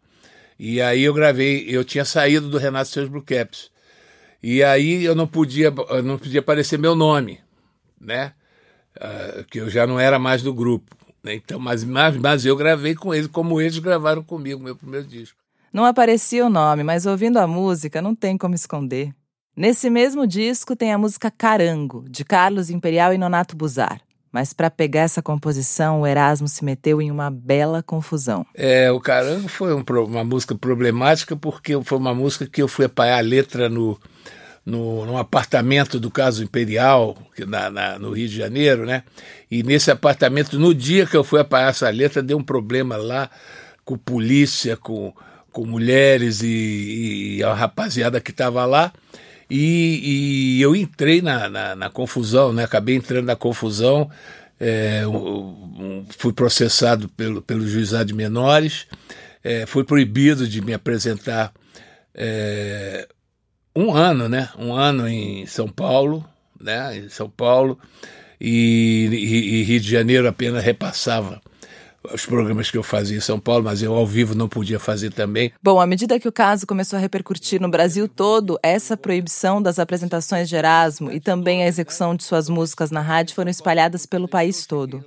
E 0.57 0.81
aí 0.81 1.03
eu 1.03 1.13
gravei, 1.13 1.65
eu 1.67 1.83
tinha 1.83 2.05
saído 2.05 2.49
do 2.49 2.57
Renato 2.57 2.89
e 2.89 2.93
seus 2.93 3.09
Blue 3.09 3.21
Caps. 3.21 3.69
E 4.47 4.63
aí 4.63 5.03
eu 5.03 5.15
não 5.15 5.25
podia, 5.25 5.73
eu 5.89 6.03
não 6.03 6.19
podia 6.19 6.39
aparecer 6.39 6.77
meu 6.77 6.93
nome, 6.93 7.39
né? 7.99 8.31
Uh, 8.95 9.43
que 9.45 9.59
eu 9.59 9.71
já 9.71 9.87
não 9.87 9.99
era 9.99 10.19
mais 10.19 10.43
do 10.43 10.53
grupo. 10.53 10.95
Né? 11.23 11.33
Então, 11.33 11.59
mas, 11.59 11.83
mas, 11.83 12.15
mas 12.15 12.45
eu 12.45 12.55
gravei 12.55 12.93
com 12.93 13.11
eles, 13.11 13.25
como 13.25 13.59
eles 13.59 13.79
gravaram 13.79 14.21
comigo, 14.21 14.61
meu 14.61 14.75
primeiro 14.75 15.07
disco. 15.07 15.35
Não 15.73 15.83
aparecia 15.83 16.45
o 16.45 16.49
nome, 16.49 16.83
mas 16.83 17.07
ouvindo 17.07 17.37
a 17.37 17.47
música 17.47 18.03
não 18.03 18.13
tem 18.13 18.37
como 18.37 18.53
esconder. 18.53 19.11
Nesse 19.57 19.89
mesmo 19.89 20.27
disco 20.27 20.75
tem 20.75 20.93
a 20.93 20.97
música 20.99 21.31
Carango, 21.31 22.05
de 22.07 22.23
Carlos 22.23 22.69
Imperial 22.69 23.15
e 23.15 23.17
Nonato 23.17 23.55
Buzar. 23.55 23.99
Mas 24.31 24.53
para 24.53 24.69
pegar 24.69 25.01
essa 25.01 25.23
composição, 25.23 26.01
o 26.01 26.05
Erasmo 26.05 26.47
se 26.47 26.63
meteu 26.63 27.01
em 27.01 27.09
uma 27.09 27.31
bela 27.31 27.81
confusão. 27.81 28.45
É, 28.53 28.91
o 28.91 28.99
Carango 28.99 29.47
foi 29.47 29.73
um, 29.73 29.83
uma 30.03 30.23
música 30.23 30.53
problemática 30.53 31.35
porque 31.35 31.81
foi 31.83 31.97
uma 31.97 32.13
música 32.13 32.45
que 32.45 32.61
eu 32.61 32.67
fui 32.67 32.85
apanhar 32.85 33.17
a 33.17 33.21
letra 33.21 33.67
no, 33.69 33.99
no, 34.65 35.05
num 35.05 35.17
apartamento 35.17 35.99
do 35.99 36.09
Caso 36.09 36.43
Imperial, 36.43 37.15
na, 37.47 37.69
na, 37.69 37.99
no 37.99 38.11
Rio 38.11 38.27
de 38.27 38.35
Janeiro, 38.35 38.85
né? 38.85 39.03
E 39.49 39.61
nesse 39.61 39.91
apartamento, 39.91 40.57
no 40.57 40.73
dia 40.73 41.05
que 41.05 41.15
eu 41.15 41.23
fui 41.23 41.39
apanhar 41.39 41.69
essa 41.69 41.89
letra, 41.89 42.23
deu 42.23 42.37
um 42.37 42.43
problema 42.43 42.97
lá 42.97 43.29
com 43.83 43.95
polícia, 43.95 44.75
com, 44.75 45.13
com 45.51 45.65
mulheres 45.65 46.41
e, 46.41 47.37
e 47.37 47.43
a 47.43 47.53
rapaziada 47.53 48.19
que 48.19 48.31
estava 48.31 48.65
lá. 48.65 48.91
E, 49.47 50.57
e, 50.57 50.61
eu 50.61 50.75
entrei 50.75 51.21
na, 51.21 51.47
na, 51.47 51.75
na, 51.75 51.89
confusão, 51.89 52.51
né? 52.51 52.63
Acabei 52.63 52.95
entrando 52.95 53.27
na 53.27 53.35
confusão. 53.35 54.09
É, 54.59 55.03
fui 56.17 56.33
processado 56.33 57.07
pelo, 57.09 57.43
pelo 57.43 57.67
juizado 57.67 58.05
de 58.05 58.15
menores. 58.15 58.87
É, 59.43 59.67
fui 59.67 59.83
proibido 59.83 60.47
de 60.47 60.59
me 60.61 60.73
apresentar 60.73 61.53
é, 62.15 63.07
um 63.75 63.93
ano, 63.93 64.29
né? 64.29 64.49
Um 64.57 64.73
ano 64.73 65.07
em 65.07 65.45
São 65.45 65.67
Paulo, 65.67 66.25
né? 66.59 66.97
Em 66.97 67.09
São 67.09 67.29
Paulo 67.29 67.77
e, 68.39 69.09
e, 69.11 69.59
e 69.59 69.63
Rio 69.63 69.79
de 69.79 69.89
Janeiro 69.89 70.27
apenas 70.27 70.63
repassava 70.63 71.41
os 72.13 72.25
programas 72.25 72.69
que 72.69 72.77
eu 72.77 72.83
fazia 72.83 73.17
em 73.17 73.21
São 73.21 73.39
Paulo, 73.39 73.63
mas 73.63 73.81
eu 73.81 73.93
ao 73.93 74.05
vivo 74.05 74.35
não 74.35 74.47
podia 74.47 74.79
fazer 74.79 75.11
também. 75.11 75.51
Bom, 75.61 75.79
à 75.79 75.87
medida 75.87 76.19
que 76.19 76.27
o 76.27 76.31
caso 76.31 76.67
começou 76.67 76.97
a 76.97 76.99
repercutir 76.99 77.59
no 77.59 77.69
Brasil 77.69 78.07
todo, 78.07 78.59
essa 78.61 78.95
proibição 78.95 79.61
das 79.61 79.79
apresentações 79.79 80.47
de 80.47 80.55
Erasmo 80.55 81.11
e 81.11 81.19
também 81.19 81.63
a 81.63 81.67
execução 81.67 82.15
de 82.15 82.23
suas 82.23 82.47
músicas 82.47 82.91
na 82.91 83.01
rádio 83.01 83.35
foram 83.35 83.49
espalhadas 83.49 84.05
pelo 84.05 84.27
país 84.27 84.65
todo. 84.65 85.03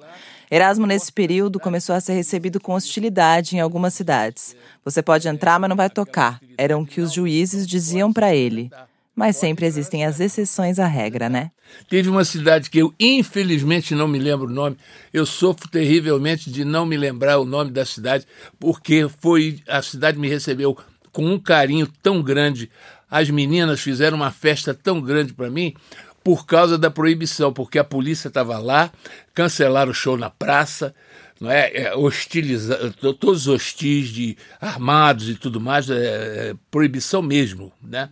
Erasmo, 0.51 0.87
nesse 0.87 1.13
período, 1.13 1.61
começou 1.61 1.95
a 1.95 2.01
ser 2.01 2.15
recebido 2.15 2.59
com 2.59 2.73
hostilidade 2.73 3.55
em 3.55 3.61
algumas 3.61 3.93
cidades. 3.93 4.57
Você 4.85 5.03
pode 5.03 5.29
entrar, 5.29 5.59
mas 5.61 5.69
não 5.69 5.77
vai 5.77 5.91
tocar. 5.91 6.41
Eram 6.57 6.83
o 6.83 6.87
que 6.87 7.01
os 7.01 7.13
juízes 7.13 7.67
diziam 7.67 8.13
para 8.13 8.35
ele. 8.35 8.71
Mas 9.15 9.37
sempre 9.37 9.67
existem 9.67 10.07
as 10.07 10.21
exceções 10.21 10.79
à 10.79 10.87
regra, 10.87 11.29
né? 11.29 11.51
Teve 11.89 12.09
uma 12.09 12.25
cidade 12.25 12.71
que 12.71 12.79
eu, 12.79 12.95
infelizmente, 12.99 13.95
não 13.95 14.09
me 14.09 14.19
lembro 14.19 14.47
o 14.47 14.51
nome. 14.51 14.77
Eu 15.13 15.27
sofro 15.27 15.69
terrivelmente 15.69 16.51
de 16.51 16.65
não 16.65 16.87
me 16.87 16.97
lembrar 16.97 17.39
o 17.39 17.45
nome 17.45 17.71
da 17.71 17.85
cidade, 17.85 18.25
porque 18.59 19.09
foi 19.21 19.61
a 19.69 19.83
cidade 19.83 20.19
me 20.19 20.29
recebeu 20.29 20.79
com 21.13 21.27
um 21.27 21.39
carinho 21.39 21.89
tão 22.01 22.23
grande. 22.23 22.71
As 23.11 23.29
meninas 23.29 23.81
fizeram 23.81 24.17
uma 24.17 24.31
festa 24.31 24.73
tão 24.73 25.01
grande 25.01 25.35
para 25.35 25.51
mim 25.51 25.75
por 26.23 26.47
causa 26.47 26.77
da 26.77 26.91
proibição, 26.91 27.53
porque 27.53 27.79
a 27.79 27.85
polícia 27.85 28.29
estava 28.29 28.59
lá, 28.59 28.93
cancelaram 29.35 29.91
o 29.91 29.95
show 29.95 30.17
na 30.17 30.31
praça, 30.31 30.95
não 31.41 31.51
é, 31.51 31.71
é 31.75 31.97
hostilizar, 31.97 32.79
todos 33.21 33.47
hostis 33.47 34.09
de 34.09 34.37
armados 34.61 35.29
e 35.29 35.35
tudo 35.35 35.61
mais, 35.61 35.89
é, 35.89 35.95
é, 35.97 36.55
proibição 36.71 37.23
mesmo, 37.23 37.73
né? 37.83 38.09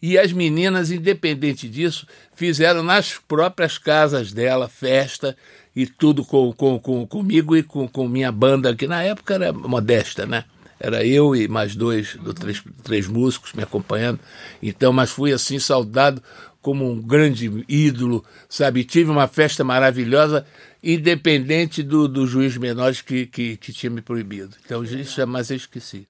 E 0.00 0.18
as 0.18 0.30
meninas, 0.32 0.90
independente 0.90 1.68
disso, 1.68 2.06
fizeram 2.34 2.82
nas 2.82 3.14
próprias 3.26 3.78
casas 3.78 4.30
dela 4.30 4.68
festa 4.68 5.36
e 5.74 5.86
tudo 5.86 6.24
com, 6.24 6.52
com, 6.52 6.78
com 6.78 7.06
comigo 7.06 7.56
e 7.56 7.62
com, 7.62 7.88
com 7.88 8.06
minha 8.06 8.30
banda, 8.30 8.76
que 8.76 8.86
na 8.86 9.02
época 9.02 9.34
era 9.34 9.52
modesta, 9.52 10.26
né? 10.26 10.44
Era 10.78 11.04
eu 11.06 11.34
e 11.34 11.48
mais 11.48 11.74
dois, 11.74 12.16
do, 12.16 12.34
três, 12.34 12.62
três 12.82 13.06
músicos 13.06 13.54
me 13.54 13.62
acompanhando. 13.62 14.20
Então, 14.62 14.92
mas 14.92 15.10
fui 15.10 15.32
assim 15.32 15.58
saudado 15.58 16.22
como 16.66 16.90
um 16.90 17.00
grande 17.00 17.64
ídolo, 17.68 18.24
sabe? 18.48 18.82
Tive 18.82 19.08
uma 19.08 19.28
festa 19.28 19.62
maravilhosa, 19.62 20.44
independente 20.82 21.80
do, 21.80 22.08
do 22.08 22.26
juiz 22.26 22.56
menor 22.56 22.92
que, 22.92 23.24
que, 23.26 23.56
que 23.56 23.72
tinha 23.72 23.88
me 23.88 24.02
proibido. 24.02 24.56
Então, 24.64 24.82
isso 24.82 25.16
jamais 25.16 25.48
eu 25.48 25.56
esqueci. 25.56 26.08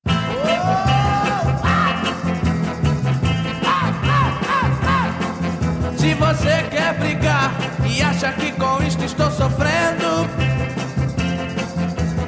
Se 5.99 6.15
você 6.15 6.63
quer 6.71 6.99
brigar 7.01 7.55
e 7.95 8.01
acha 8.01 8.33
que 8.33 8.51
com 8.53 8.83
isto 8.83 9.05
estou 9.05 9.31
sofrendo, 9.31 10.27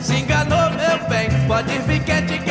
se 0.03 0.17
enganou, 0.17 0.69
meu 0.73 1.09
bem. 1.09 1.29
Pode 1.47 1.79
vir 1.87 2.05
que 2.05 2.13
eu 2.13 2.19
estou 2.19 2.48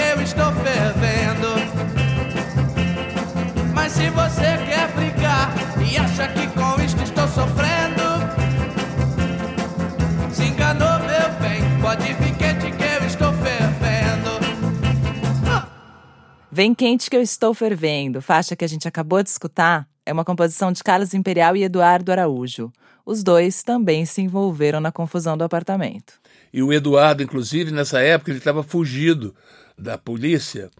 Vem 16.57 16.73
quente 16.73 17.07
que 17.07 17.15
eu 17.15 17.21
estou 17.21 17.53
fervendo, 17.53 18.19
faixa 18.19 18.55
que 18.55 18.65
a 18.65 18.67
gente 18.67 18.87
acabou 18.87 19.21
de 19.21 19.29
escutar, 19.29 19.87
é 20.03 20.11
uma 20.11 20.25
composição 20.25 20.71
de 20.71 20.83
Carlos 20.83 21.13
Imperial 21.13 21.55
e 21.55 21.63
Eduardo 21.63 22.11
Araújo. 22.11 22.73
Os 23.05 23.21
dois 23.21 23.61
também 23.61 24.07
se 24.07 24.23
envolveram 24.23 24.79
na 24.79 24.91
confusão 24.91 25.37
do 25.37 25.43
apartamento. 25.43 26.13
E 26.51 26.63
o 26.63 26.73
Eduardo, 26.73 27.21
inclusive, 27.21 27.69
nessa 27.69 27.99
época, 27.99 28.31
ele 28.31 28.39
estava 28.39 28.63
fugido 28.63 29.35
da 29.77 29.99
polícia 29.99 30.71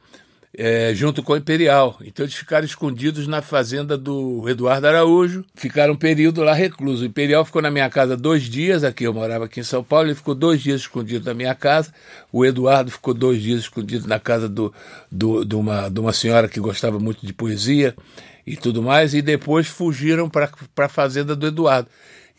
é, 0.58 0.92
junto 0.96 1.22
com 1.22 1.34
o 1.34 1.38
Imperial. 1.38 1.96
Então 2.02 2.26
eles 2.26 2.34
ficaram 2.34 2.66
escondidos 2.66 3.28
na 3.28 3.44
fazenda 3.44 3.96
do 3.96 4.50
Eduardo 4.50 4.88
Araújo, 4.88 5.46
ficaram 5.54 5.94
um 5.94 5.98
período 5.98 6.42
lá 6.42 6.54
recluso. 6.54 7.04
O 7.04 7.06
Imperial 7.06 7.46
ficou 7.46 7.62
na 7.62 7.70
minha 7.70 7.88
casa 7.92 8.18
dois 8.18 8.44
dias, 8.44 8.84
aqui 8.84 9.04
eu 9.04 9.14
morava 9.14 9.46
aqui 9.46 9.60
em 9.60 9.64
São 9.64 9.84
Paulo, 9.84 10.08
ele 10.08 10.16
ficou 10.16 10.34
dois 10.34 10.60
dias 10.60 10.82
escondido 10.82 11.26
na 11.26 11.36
minha 11.36 11.54
casa. 11.54 11.94
O 12.34 12.44
Eduardo 12.44 12.90
ficou 12.90 13.14
dois 13.14 13.40
dias 13.40 13.62
escondido 13.62 14.08
na 14.08 14.20
casa 14.20 14.50
do, 14.50 14.74
do, 15.12 15.46
de, 15.46 15.56
uma, 15.56 15.90
de 15.90 16.00
uma 16.00 16.12
senhora 16.12 16.48
que 16.48 16.60
gostava 16.60 16.98
muito 16.98 17.24
de 17.24 17.34
poesia 17.34 17.96
e 18.46 18.58
tudo 18.58 18.82
mais, 18.82 19.14
e 19.14 19.22
depois 19.22 19.68
fugiram 19.68 20.28
para 20.28 20.50
a 20.78 20.90
fazenda 20.90 21.36
do 21.36 21.46
Eduardo. 21.46 21.88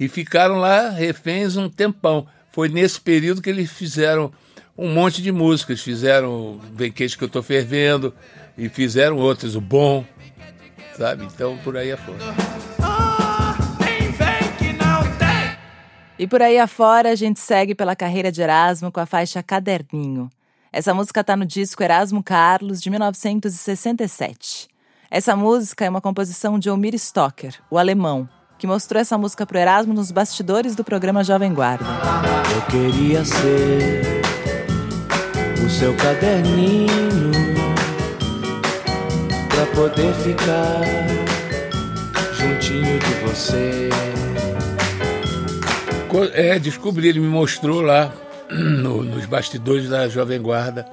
E 0.01 0.09
ficaram 0.09 0.57
lá 0.57 0.91
reféns 0.91 1.57
um 1.57 1.69
tempão. 1.69 2.27
Foi 2.51 2.69
nesse 2.69 3.01
período 3.01 3.43
que 3.43 3.51
eles 3.51 3.71
fizeram 3.71 4.33
um 4.79 4.93
monte 4.93 5.21
de 5.21 5.33
músicas. 5.33 5.81
Fizeram 5.81 6.61
Vem 6.73 6.93
Quente 6.93 7.19
Que 7.19 7.25
Eu 7.25 7.29
Tô 7.29 7.43
Fervendo 7.43 8.15
e 8.57 8.69
fizeram 8.69 9.17
outras, 9.17 9.57
o 9.57 9.61
Bom, 9.61 10.05
sabe? 10.97 11.25
Então 11.25 11.59
por 11.59 11.77
aí 11.77 11.91
afora. 11.91 12.19
E 16.17 16.27
por 16.27 16.43
aí 16.43 16.59
afora 16.59 17.11
a 17.11 17.15
gente 17.15 17.39
segue 17.39 17.75
pela 17.75 17.95
carreira 17.95 18.33
de 18.33 18.43
Erasmo 18.43 18.91
com 18.91 19.01
a 19.01 19.07
faixa 19.07 19.43
Caderninho. 19.43 20.31
Essa 20.73 20.93
música 20.93 21.21
está 21.21 21.37
no 21.37 21.47
disco 21.47 21.83
Erasmo 21.83 22.23
Carlos, 22.23 22.81
de 22.81 22.91
1967. 22.91 24.69
Essa 25.11 25.35
música 25.37 25.85
é 25.85 25.89
uma 25.89 26.01
composição 26.01 26.59
de 26.59 26.69
Omir 26.69 26.95
Stocker, 26.95 27.55
o 27.71 27.79
alemão, 27.79 28.29
que 28.59 28.67
mostrou 28.67 29.01
essa 29.01 29.17
música 29.17 29.47
pro 29.47 29.59
Erasmo 29.59 29.95
nos 29.95 30.11
bastidores 30.11 30.75
do 30.75 30.85
programa 30.85 31.23
Jovem 31.23 31.55
Guarda. 31.55 31.87
Eu 32.55 32.63
queria 32.67 33.25
ser 33.25 34.18
seu 35.69 35.95
caderninho 35.95 37.31
pra 39.49 39.67
poder 39.75 40.15
ficar 40.15 40.81
juntinho 42.33 42.99
de 42.99 43.15
você. 43.27 43.89
É, 46.33 46.59
descobri, 46.59 47.09
ele 47.09 47.21
me 47.21 47.29
mostrou 47.29 47.81
lá 47.81 48.13
no, 48.51 49.05
nos 49.05 49.27
bastidores 49.27 49.89
da 49.89 50.09
Jovem 50.09 50.41
Guarda. 50.41 50.87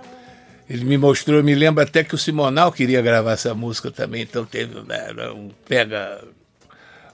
Ele 0.69 0.83
me 0.83 0.97
mostrou, 0.97 1.37
eu 1.37 1.43
me 1.43 1.55
lembro 1.55 1.83
até 1.83 2.03
que 2.03 2.15
o 2.15 2.17
Simonal 2.17 2.71
queria 2.71 3.01
gravar 3.01 3.33
essa 3.33 3.53
música 3.53 3.91
também, 3.91 4.23
então 4.23 4.45
teve 4.45 4.81
né, 4.81 5.07
um 5.33 5.49
pega 5.67 6.21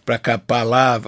para 0.06 0.18
capar 0.18 0.66
lá. 0.66 1.00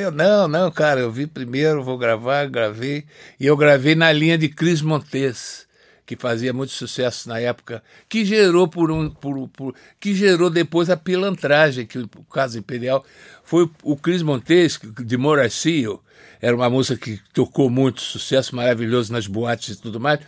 Eu, 0.00 0.10
não, 0.10 0.46
não, 0.46 0.70
cara, 0.70 1.00
eu 1.00 1.10
vi 1.10 1.26
primeiro, 1.26 1.82
vou 1.82 1.98
gravar, 1.98 2.46
gravei. 2.46 3.04
E 3.38 3.46
eu 3.46 3.56
gravei 3.56 3.94
na 3.94 4.12
linha 4.12 4.38
de 4.38 4.48
Cris 4.48 4.82
Montes, 4.82 5.66
que 6.10 6.16
fazia 6.16 6.52
muito 6.52 6.72
sucesso 6.72 7.28
na 7.28 7.38
época, 7.38 7.84
que 8.08 8.24
gerou 8.24 8.66
por 8.66 8.90
um. 8.90 9.08
Por, 9.08 9.46
por, 9.50 9.76
que 10.00 10.12
gerou 10.12 10.50
depois 10.50 10.90
a 10.90 10.96
pilantragem, 10.96 11.86
que 11.86 12.00
o 12.00 12.24
caso 12.24 12.58
Imperial 12.58 13.04
foi 13.44 13.70
o 13.84 13.96
Cris 13.96 14.20
Montes, 14.20 14.80
de 15.04 15.16
Moracio, 15.16 16.00
era 16.40 16.56
uma 16.56 16.68
música 16.68 16.98
que 16.98 17.20
tocou 17.32 17.70
muito, 17.70 18.00
sucesso 18.00 18.56
maravilhoso 18.56 19.12
nas 19.12 19.28
boates 19.28 19.76
e 19.76 19.80
tudo 19.80 20.00
mais. 20.00 20.18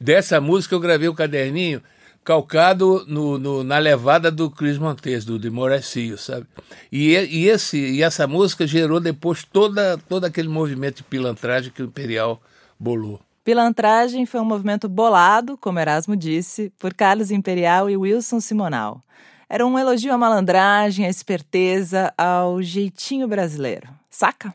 Dessa 0.00 0.40
música 0.40 0.74
eu 0.74 0.80
gravei 0.80 1.08
o 1.08 1.14
caderninho 1.14 1.82
calcado 2.24 3.04
no, 3.06 3.36
no, 3.36 3.62
na 3.62 3.76
levada 3.76 4.30
do 4.30 4.50
Cris 4.50 4.78
Montes, 4.78 5.26
do 5.26 5.38
de 5.38 5.50
Moracio, 5.50 6.16
sabe? 6.16 6.46
E, 6.90 7.12
e, 7.12 7.46
esse, 7.46 7.76
e 7.76 8.02
essa 8.02 8.26
música 8.26 8.66
gerou 8.66 9.00
depois 9.00 9.44
toda, 9.44 9.98
todo 10.08 10.24
aquele 10.24 10.48
movimento 10.48 10.96
de 10.96 11.02
pilantragem 11.02 11.70
que 11.70 11.82
o 11.82 11.86
Imperial 11.86 12.40
bolou. 12.80 13.25
Pilantragem 13.46 14.26
foi 14.26 14.40
um 14.40 14.44
movimento 14.44 14.88
bolado, 14.88 15.56
como 15.56 15.78
Erasmo 15.78 16.16
disse, 16.16 16.72
por 16.80 16.92
Carlos 16.92 17.30
Imperial 17.30 17.88
e 17.88 17.96
Wilson 17.96 18.40
Simonal. 18.40 19.00
Era 19.48 19.64
um 19.64 19.78
elogio 19.78 20.12
à 20.12 20.18
malandragem, 20.18 21.06
à 21.06 21.08
esperteza, 21.08 22.12
ao 22.18 22.60
jeitinho 22.60 23.28
brasileiro. 23.28 23.88
Saca? 24.10 24.52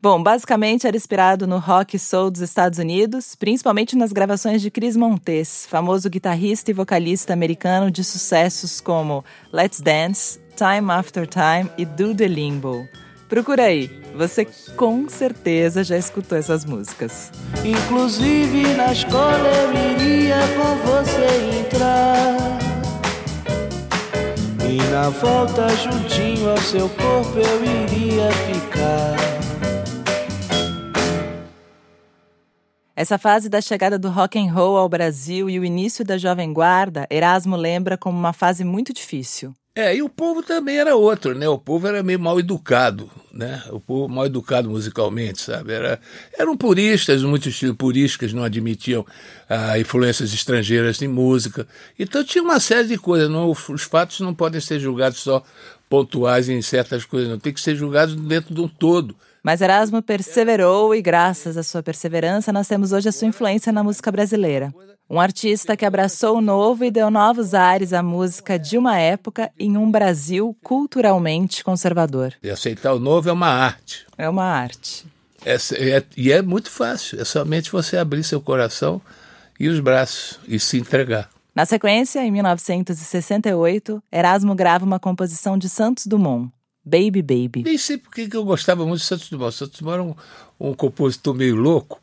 Bom, 0.00 0.22
basicamente 0.22 0.86
era 0.86 0.96
inspirado 0.96 1.44
no 1.44 1.58
rock 1.58 1.98
soul 1.98 2.30
dos 2.30 2.40
Estados 2.40 2.78
Unidos, 2.78 3.34
principalmente 3.34 3.96
nas 3.96 4.12
gravações 4.12 4.62
de 4.62 4.70
Chris 4.70 4.96
Montes, 4.96 5.66
famoso 5.68 6.08
guitarrista 6.08 6.70
e 6.70 6.74
vocalista 6.74 7.32
americano 7.32 7.90
de 7.90 8.04
sucessos 8.04 8.80
como 8.80 9.24
Let's 9.52 9.80
Dance, 9.80 10.38
Time 10.56 10.92
After 10.92 11.26
Time 11.26 11.68
e 11.76 11.84
Do 11.84 12.14
the 12.14 12.28
Limbo. 12.28 12.88
Procura 13.30 13.62
aí, 13.62 13.88
você 14.16 14.44
com 14.76 15.08
certeza 15.08 15.84
já 15.84 15.96
escutou 15.96 16.36
essas 16.36 16.64
músicas. 16.64 17.30
Inclusive 17.64 18.74
na 18.74 18.92
escola 18.92 19.48
eu 19.48 19.70
iria 19.92 20.34
com 20.56 20.74
você 20.84 21.60
entrar. 21.60 22.58
E 24.68 24.90
na 24.90 25.10
volta 25.10 25.68
juntinho 25.76 26.50
ao 26.50 26.58
seu 26.58 26.88
corpo 26.88 27.38
eu 27.38 27.64
iria 27.64 28.32
ficar. 28.32 29.14
Essa 32.96 33.16
fase 33.16 33.48
da 33.48 33.60
chegada 33.60 33.96
do 33.96 34.10
rock 34.10 34.40
and 34.40 34.52
roll 34.52 34.76
ao 34.76 34.88
Brasil 34.88 35.48
e 35.48 35.56
o 35.56 35.64
início 35.64 36.04
da 36.04 36.18
Jovem 36.18 36.52
Guarda, 36.52 37.06
Erasmo 37.08 37.54
lembra 37.54 37.96
como 37.96 38.18
uma 38.18 38.32
fase 38.32 38.64
muito 38.64 38.92
difícil. 38.92 39.54
É, 39.72 39.94
e 39.94 40.02
o 40.02 40.08
povo 40.08 40.42
também 40.42 40.78
era 40.78 40.96
outro, 40.96 41.32
né? 41.32 41.48
O 41.48 41.56
povo 41.56 41.86
era 41.86 42.02
meio 42.02 42.18
mal 42.18 42.40
educado, 42.40 43.08
né? 43.32 43.62
O 43.70 43.78
povo 43.78 44.12
mal 44.12 44.26
educado 44.26 44.68
musicalmente, 44.68 45.40
sabe? 45.40 45.72
Era, 45.72 46.00
eram 46.36 46.56
puristas, 46.56 47.22
muitos 47.22 47.60
puristas 47.78 48.32
não 48.32 48.42
admitiam 48.42 49.06
ah, 49.48 49.78
influências 49.78 50.34
estrangeiras 50.34 51.00
em 51.02 51.06
música. 51.06 51.68
Então 51.96 52.24
tinha 52.24 52.42
uma 52.42 52.58
série 52.58 52.88
de 52.88 52.98
coisas. 52.98 53.30
Não, 53.30 53.48
os 53.48 53.82
fatos 53.84 54.18
não 54.20 54.34
podem 54.34 54.60
ser 54.60 54.80
julgados 54.80 55.20
só 55.20 55.40
pontuais 55.90 56.48
em 56.48 56.62
certas 56.62 57.04
coisas, 57.04 57.28
não. 57.28 57.38
Tem 57.38 57.52
que 57.52 57.60
ser 57.60 57.74
julgados 57.74 58.14
dentro 58.14 58.54
de 58.54 58.60
um 58.60 58.68
todo. 58.68 59.16
Mas 59.42 59.60
Erasmo 59.60 60.00
perseverou 60.00 60.94
e, 60.94 61.02
graças 61.02 61.56
à 61.56 61.62
sua 61.62 61.82
perseverança, 61.82 62.52
nós 62.52 62.68
temos 62.68 62.92
hoje 62.92 63.08
a 63.08 63.12
sua 63.12 63.26
influência 63.26 63.72
na 63.72 63.82
música 63.82 64.12
brasileira. 64.12 64.72
Um 65.08 65.18
artista 65.18 65.76
que 65.76 65.84
abraçou 65.84 66.36
o 66.36 66.40
novo 66.40 66.84
e 66.84 66.90
deu 66.90 67.10
novos 67.10 67.52
ares 67.52 67.92
à 67.92 68.02
música 68.02 68.56
de 68.56 68.78
uma 68.78 68.96
época 68.96 69.50
em 69.58 69.76
um 69.76 69.90
Brasil 69.90 70.56
culturalmente 70.62 71.64
conservador. 71.64 72.34
E 72.40 72.48
aceitar 72.48 72.92
o 72.92 73.00
novo 73.00 73.28
é 73.28 73.32
uma 73.32 73.48
arte. 73.48 74.06
É 74.16 74.28
uma 74.28 74.44
arte. 74.44 75.04
É, 75.44 75.56
é, 75.56 76.04
e 76.16 76.30
é 76.30 76.40
muito 76.40 76.70
fácil, 76.70 77.20
é 77.20 77.24
somente 77.24 77.72
você 77.72 77.96
abrir 77.96 78.22
seu 78.22 78.40
coração 78.40 79.00
e 79.58 79.68
os 79.68 79.80
braços 79.80 80.38
e 80.46 80.60
se 80.60 80.78
entregar. 80.78 81.28
Na 81.54 81.64
sequência, 81.64 82.24
em 82.24 82.30
1968, 82.30 84.02
Erasmo 84.12 84.54
grava 84.54 84.84
uma 84.84 85.00
composição 85.00 85.58
de 85.58 85.68
Santos 85.68 86.06
Dumont, 86.06 86.50
Baby 86.84 87.22
Baby. 87.22 87.62
Nem 87.64 87.76
sei 87.76 87.98
porque 87.98 88.28
eu 88.32 88.44
gostava 88.44 88.86
muito 88.86 89.00
de 89.00 89.06
Santos 89.06 89.28
Dumont. 89.28 89.54
Santos 89.54 89.80
Dumont 89.80 89.94
era 89.94 90.02
um, 90.02 90.70
um 90.70 90.74
compositor 90.74 91.34
meio 91.34 91.56
louco 91.56 92.00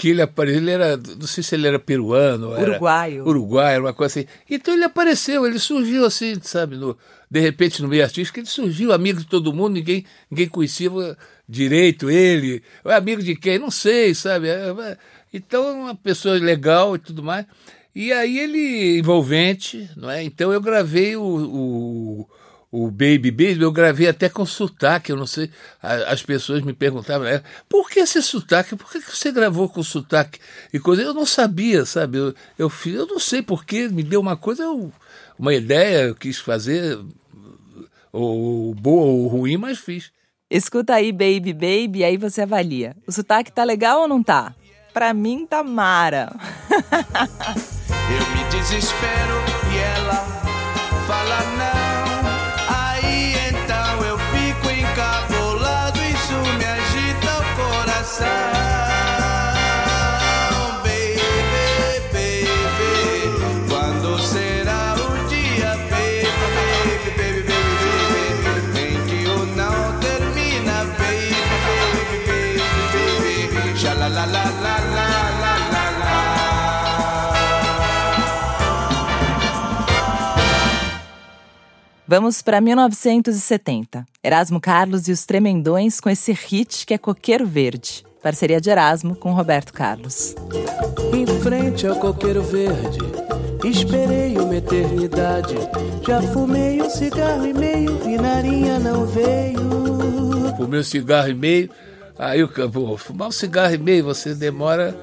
que 0.00 0.08
ele 0.08 0.22
apareceu, 0.22 0.62
ele 0.62 0.70
era, 0.70 0.96
não 0.96 1.26
sei 1.26 1.44
se 1.44 1.54
ele 1.54 1.66
era 1.66 1.78
peruano, 1.78 2.58
uruguaio, 2.58 3.20
era 3.20 3.28
uruguaio, 3.28 3.80
uma 3.82 3.92
coisa 3.92 4.20
assim. 4.20 4.28
Então 4.48 4.72
ele 4.72 4.84
apareceu, 4.84 5.46
ele 5.46 5.58
surgiu 5.58 6.06
assim, 6.06 6.40
sabe, 6.40 6.74
no, 6.76 6.96
de 7.30 7.38
repente 7.38 7.82
no 7.82 7.88
meio 7.88 8.02
artístico, 8.02 8.40
ele 8.40 8.46
surgiu 8.46 8.94
amigo 8.94 9.20
de 9.20 9.26
todo 9.26 9.52
mundo, 9.52 9.74
ninguém, 9.74 10.06
ninguém 10.30 10.48
conhecia 10.48 10.90
direito 11.46 12.08
ele, 12.08 12.62
é 12.82 12.94
amigo 12.94 13.22
de 13.22 13.36
quem, 13.36 13.58
não 13.58 13.70
sei, 13.70 14.14
sabe. 14.14 14.48
É, 14.48 14.70
é, 14.70 14.96
então 15.34 15.82
uma 15.82 15.94
pessoa 15.94 16.34
legal 16.38 16.96
e 16.96 16.98
tudo 16.98 17.22
mais. 17.22 17.44
E 17.94 18.12
aí 18.12 18.38
ele 18.38 18.98
envolvente, 18.98 19.90
não 19.96 20.10
é? 20.10 20.22
Então 20.22 20.52
eu 20.52 20.60
gravei 20.60 21.16
o, 21.16 21.22
o 21.22 22.28
o 22.72 22.88
Baby 22.88 23.30
Baby, 23.32 23.62
eu 23.62 23.72
gravei 23.72 24.08
até 24.08 24.28
com 24.28 24.46
sotaque, 24.46 25.10
eu 25.10 25.16
não 25.16 25.26
sei, 25.26 25.50
as 25.82 26.22
pessoas 26.22 26.62
me 26.62 26.72
perguntavam, 26.72 27.26
né, 27.26 27.42
por 27.68 27.90
que 27.90 27.98
esse 27.98 28.22
sotaque? 28.22 28.76
Por 28.76 28.90
que 28.90 29.00
você 29.00 29.32
gravou 29.32 29.68
com 29.68 29.82
sotaque? 29.82 30.38
E 30.72 30.78
coisa, 30.78 31.02
eu 31.02 31.12
não 31.12 31.26
sabia, 31.26 31.84
sabe? 31.84 32.18
Eu, 32.18 32.34
eu, 32.56 32.70
fiz, 32.70 32.94
eu 32.94 33.06
não 33.06 33.18
sei 33.18 33.42
porquê, 33.42 33.88
me 33.88 34.04
deu 34.04 34.20
uma 34.20 34.36
coisa, 34.36 34.64
uma 35.36 35.52
ideia, 35.52 36.04
eu 36.04 36.14
quis 36.14 36.38
fazer, 36.38 36.96
ou 38.12 38.72
boa 38.74 39.02
ou 39.02 39.26
ruim, 39.26 39.56
mas 39.56 39.78
fiz. 39.78 40.12
Escuta 40.48 40.94
aí, 40.94 41.10
Baby 41.10 41.52
Baby, 41.52 42.04
aí 42.04 42.16
você 42.16 42.42
avalia. 42.42 42.96
O 43.06 43.12
sotaque 43.12 43.52
tá 43.52 43.64
legal 43.64 44.02
ou 44.02 44.08
não 44.08 44.22
tá? 44.22 44.54
Pra 44.92 45.14
mim 45.14 45.46
tá 45.46 45.62
mara. 45.62 46.32
eu 48.12 48.26
me 48.34 48.44
desespero 48.50 49.36
e 49.72 49.78
ela 49.78 50.26
fala 51.06 51.40
não. 51.56 51.59
Vamos 82.12 82.42
para 82.42 82.60
1970. 82.60 84.04
Erasmo 84.20 84.60
Carlos 84.60 85.06
e 85.06 85.12
os 85.12 85.24
Tremendões 85.24 86.00
com 86.00 86.10
esse 86.10 86.32
hit 86.32 86.84
que 86.84 86.92
é 86.92 86.98
Coqueiro 86.98 87.46
Verde. 87.46 88.04
Parceria 88.20 88.60
de 88.60 88.68
Erasmo 88.68 89.14
com 89.14 89.32
Roberto 89.32 89.72
Carlos. 89.72 90.34
Em 91.14 91.24
frente 91.40 91.86
ao 91.86 91.94
Coqueiro 91.94 92.42
Verde, 92.42 92.98
esperei 93.64 94.36
uma 94.36 94.56
eternidade. 94.56 95.54
Já 96.04 96.20
fumei 96.20 96.82
um 96.82 96.90
cigarro 96.90 97.46
e 97.46 97.54
meio 97.54 98.00
e 98.04 98.18
narinha 98.18 98.80
não 98.80 99.06
veio. 99.06 100.56
Fumei 100.56 100.80
um 100.80 100.82
cigarro 100.82 101.28
e 101.28 101.34
meio, 101.34 101.70
aí 102.18 102.40
eu 102.40 102.68
vou 102.68 102.98
fumar 102.98 103.28
um 103.28 103.32
cigarro 103.32 103.74
e 103.74 103.78
meio, 103.78 104.02
você 104.02 104.34
demora 104.34 104.98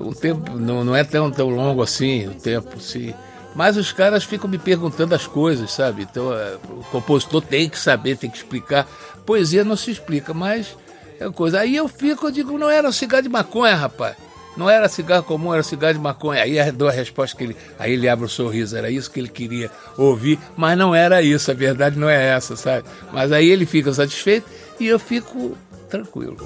um 0.00 0.12
tempo, 0.12 0.58
não, 0.58 0.82
não 0.82 0.96
é 0.96 1.04
tão, 1.04 1.30
tão 1.30 1.50
longo 1.50 1.82
assim, 1.82 2.26
o 2.26 2.34
tempo 2.34 2.80
se. 2.80 3.14
Mas 3.54 3.76
os 3.76 3.92
caras 3.92 4.24
ficam 4.24 4.48
me 4.48 4.58
perguntando 4.58 5.14
as 5.14 5.26
coisas, 5.26 5.72
sabe? 5.72 6.02
Então 6.02 6.32
é, 6.32 6.56
o 6.70 6.84
compositor 6.90 7.42
tem 7.42 7.68
que 7.68 7.78
saber, 7.78 8.16
tem 8.16 8.30
que 8.30 8.36
explicar. 8.36 8.86
Poesia 9.26 9.64
não 9.64 9.76
se 9.76 9.90
explica, 9.90 10.32
mas 10.32 10.76
é 11.20 11.30
coisa. 11.30 11.60
Aí 11.60 11.76
eu 11.76 11.86
fico, 11.88 12.26
eu 12.26 12.30
digo, 12.30 12.58
não 12.58 12.70
era 12.70 12.90
cigarro 12.92 13.22
de 13.22 13.28
maconha, 13.28 13.74
rapaz. 13.74 14.16
Não 14.56 14.68
era 14.68 14.88
cigarro 14.88 15.22
comum, 15.22 15.54
era 15.54 15.62
cigarro 15.62 15.94
de 15.94 16.00
maconha. 16.00 16.42
Aí 16.42 16.58
eu 16.58 16.72
dou 16.72 16.88
a 16.88 16.92
resposta 16.92 17.36
que 17.36 17.44
ele. 17.44 17.56
Aí 17.78 17.92
ele 17.92 18.08
abre 18.08 18.24
o 18.24 18.26
um 18.26 18.28
sorriso, 18.28 18.76
era 18.76 18.90
isso 18.90 19.10
que 19.10 19.18
ele 19.18 19.28
queria 19.28 19.70
ouvir, 19.96 20.38
mas 20.56 20.76
não 20.76 20.94
era 20.94 21.22
isso, 21.22 21.50
a 21.50 21.54
verdade 21.54 21.98
não 21.98 22.08
é 22.08 22.28
essa, 22.28 22.54
sabe? 22.54 22.84
Mas 23.12 23.32
aí 23.32 23.48
ele 23.48 23.64
fica 23.64 23.92
satisfeito 23.92 24.46
e 24.78 24.86
eu 24.86 24.98
fico 24.98 25.56
tranquilo. 25.88 26.36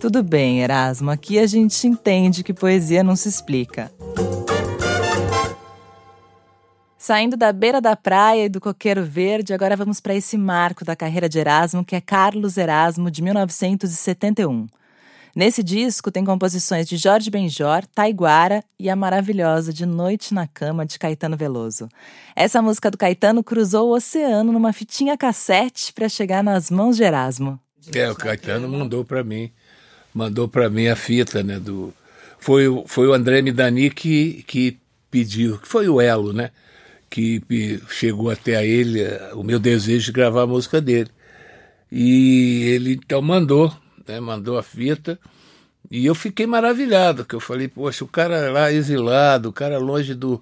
Tudo 0.00 0.22
bem, 0.22 0.62
Erasmo. 0.62 1.10
Aqui 1.10 1.38
a 1.38 1.46
gente 1.46 1.86
entende 1.86 2.42
que 2.42 2.52
poesia 2.52 3.04
não 3.04 3.14
se 3.14 3.28
explica. 3.28 3.92
Saindo 7.10 7.36
da 7.36 7.52
beira 7.52 7.80
da 7.80 7.96
praia 7.96 8.44
e 8.44 8.48
do 8.48 8.60
coqueiro 8.60 9.02
verde, 9.02 9.52
agora 9.52 9.74
vamos 9.74 9.98
para 9.98 10.14
esse 10.14 10.38
marco 10.38 10.84
da 10.84 10.94
carreira 10.94 11.28
de 11.28 11.40
Erasmo, 11.40 11.84
que 11.84 11.96
é 11.96 12.00
Carlos 12.00 12.56
Erasmo, 12.56 13.10
de 13.10 13.20
1971. 13.20 14.68
Nesse 15.34 15.60
disco 15.60 16.12
tem 16.12 16.24
composições 16.24 16.86
de 16.86 16.96
Jorge 16.96 17.28
Benjor, 17.28 17.84
Taiguara 17.92 18.62
e 18.78 18.88
a 18.88 18.94
maravilhosa 18.94 19.72
De 19.72 19.84
Noite 19.84 20.32
na 20.32 20.46
Cama, 20.46 20.86
de 20.86 21.00
Caetano 21.00 21.36
Veloso. 21.36 21.88
Essa 22.36 22.62
música 22.62 22.88
do 22.88 22.96
Caetano 22.96 23.42
cruzou 23.42 23.88
o 23.88 23.96
oceano 23.96 24.52
numa 24.52 24.72
fitinha 24.72 25.18
cassete 25.18 25.92
para 25.92 26.08
chegar 26.08 26.44
nas 26.44 26.70
mãos 26.70 26.96
de 26.96 27.02
Erasmo. 27.02 27.58
É, 27.92 28.08
o 28.08 28.14
Caetano 28.14 28.68
mandou 28.68 29.04
para 29.04 29.24
mim, 29.24 29.50
mandou 30.14 30.46
para 30.46 30.70
mim 30.70 30.86
a 30.86 30.94
fita, 30.94 31.42
né, 31.42 31.58
do... 31.58 31.92
Foi, 32.38 32.66
foi 32.86 33.08
o 33.08 33.12
André 33.12 33.42
Midani 33.42 33.90
que, 33.90 34.44
que 34.46 34.78
pediu, 35.10 35.58
que 35.58 35.66
foi 35.66 35.88
o 35.88 36.00
elo, 36.00 36.32
né? 36.32 36.52
Que 37.10 37.42
chegou 37.88 38.30
até 38.30 38.56
a 38.56 38.64
ele 38.64 39.02
o 39.34 39.42
meu 39.42 39.58
desejo 39.58 40.06
de 40.06 40.12
gravar 40.12 40.42
a 40.42 40.46
música 40.46 40.80
dele. 40.80 41.10
E 41.90 42.62
ele 42.68 42.92
então 42.92 43.20
mandou, 43.20 43.76
né, 44.06 44.20
mandou 44.20 44.56
a 44.56 44.62
fita, 44.62 45.18
e 45.90 46.06
eu 46.06 46.14
fiquei 46.14 46.46
maravilhado, 46.46 47.24
que 47.24 47.34
eu 47.34 47.40
falei, 47.40 47.66
poxa, 47.66 48.04
o 48.04 48.08
cara 48.08 48.48
lá 48.52 48.70
exilado, 48.72 49.48
o 49.48 49.52
cara 49.52 49.76
longe 49.76 50.14
do, 50.14 50.40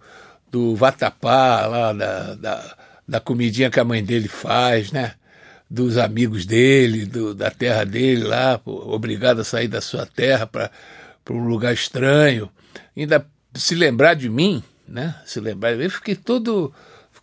do 0.51 0.77
vatapá, 0.77 1.67
lá 1.67 1.93
da, 1.95 2.35
da, 2.35 2.77
da 3.09 3.21
comidinha 3.21 3.71
que 3.71 3.81
a 3.81 3.85
mãe 3.85 4.05
dele 4.05 4.29
faz, 4.29 4.93
né? 4.93 5.15
Dos 5.71 5.97
amigos 5.97 6.45
dele, 6.45 7.07
do, 7.07 7.35
da 7.35 7.51
terra 7.51 7.85
dele 7.85 8.25
lá, 8.25 8.61
obrigado 8.65 9.41
a 9.41 9.45
sair 9.45 9.69
da 9.69 9.81
sua 9.81 10.05
terra 10.05 10.47
para 10.47 10.71
um 11.31 11.47
lugar 11.47 11.73
estranho. 11.73 12.51
Ainda 12.95 13.27
se 13.55 13.75
lembrar 13.75 14.15
de 14.15 14.29
mim, 14.29 14.63
né? 14.89 15.15
Se 15.25 15.41
lembrar, 15.41 15.73
eu 15.73 15.91
fiquei 15.91 16.17
todo 16.17 16.73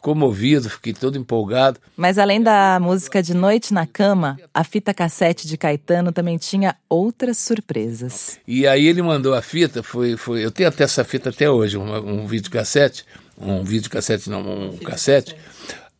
comovido, 0.06 0.70
fiquei 0.70 0.94
todo 0.94 1.18
empolgado. 1.18 1.80
Mas 1.98 2.20
além 2.20 2.40
da 2.40 2.80
música 2.80 3.24
de 3.24 3.34
Noite 3.34 3.74
na 3.74 3.88
Cama, 3.88 4.38
a 4.54 4.64
fita 4.64 4.94
cassete 4.94 5.48
de 5.48 5.58
Caetano 5.58 6.12
também 6.12 6.38
tinha 6.38 6.76
outras 6.88 7.40
surpresas. 7.40 8.38
E 8.48 8.68
aí 8.68 8.86
ele 8.86 9.02
mandou 9.02 9.34
a 9.34 9.42
fita, 9.42 9.82
foi, 9.82 10.16
foi 10.16 10.46
eu 10.46 10.52
tenho 10.52 10.70
até 10.70 10.84
essa 10.84 11.04
fita 11.04 11.30
até 11.30 11.50
hoje, 11.50 11.76
um, 11.76 12.22
um 12.22 12.28
vídeo 12.28 12.52
cassete, 12.52 13.04
um 13.36 13.64
vídeo 13.64 13.90
cassete 13.90 14.30
não, 14.30 14.42
um 14.42 14.78
cassete, 14.78 15.36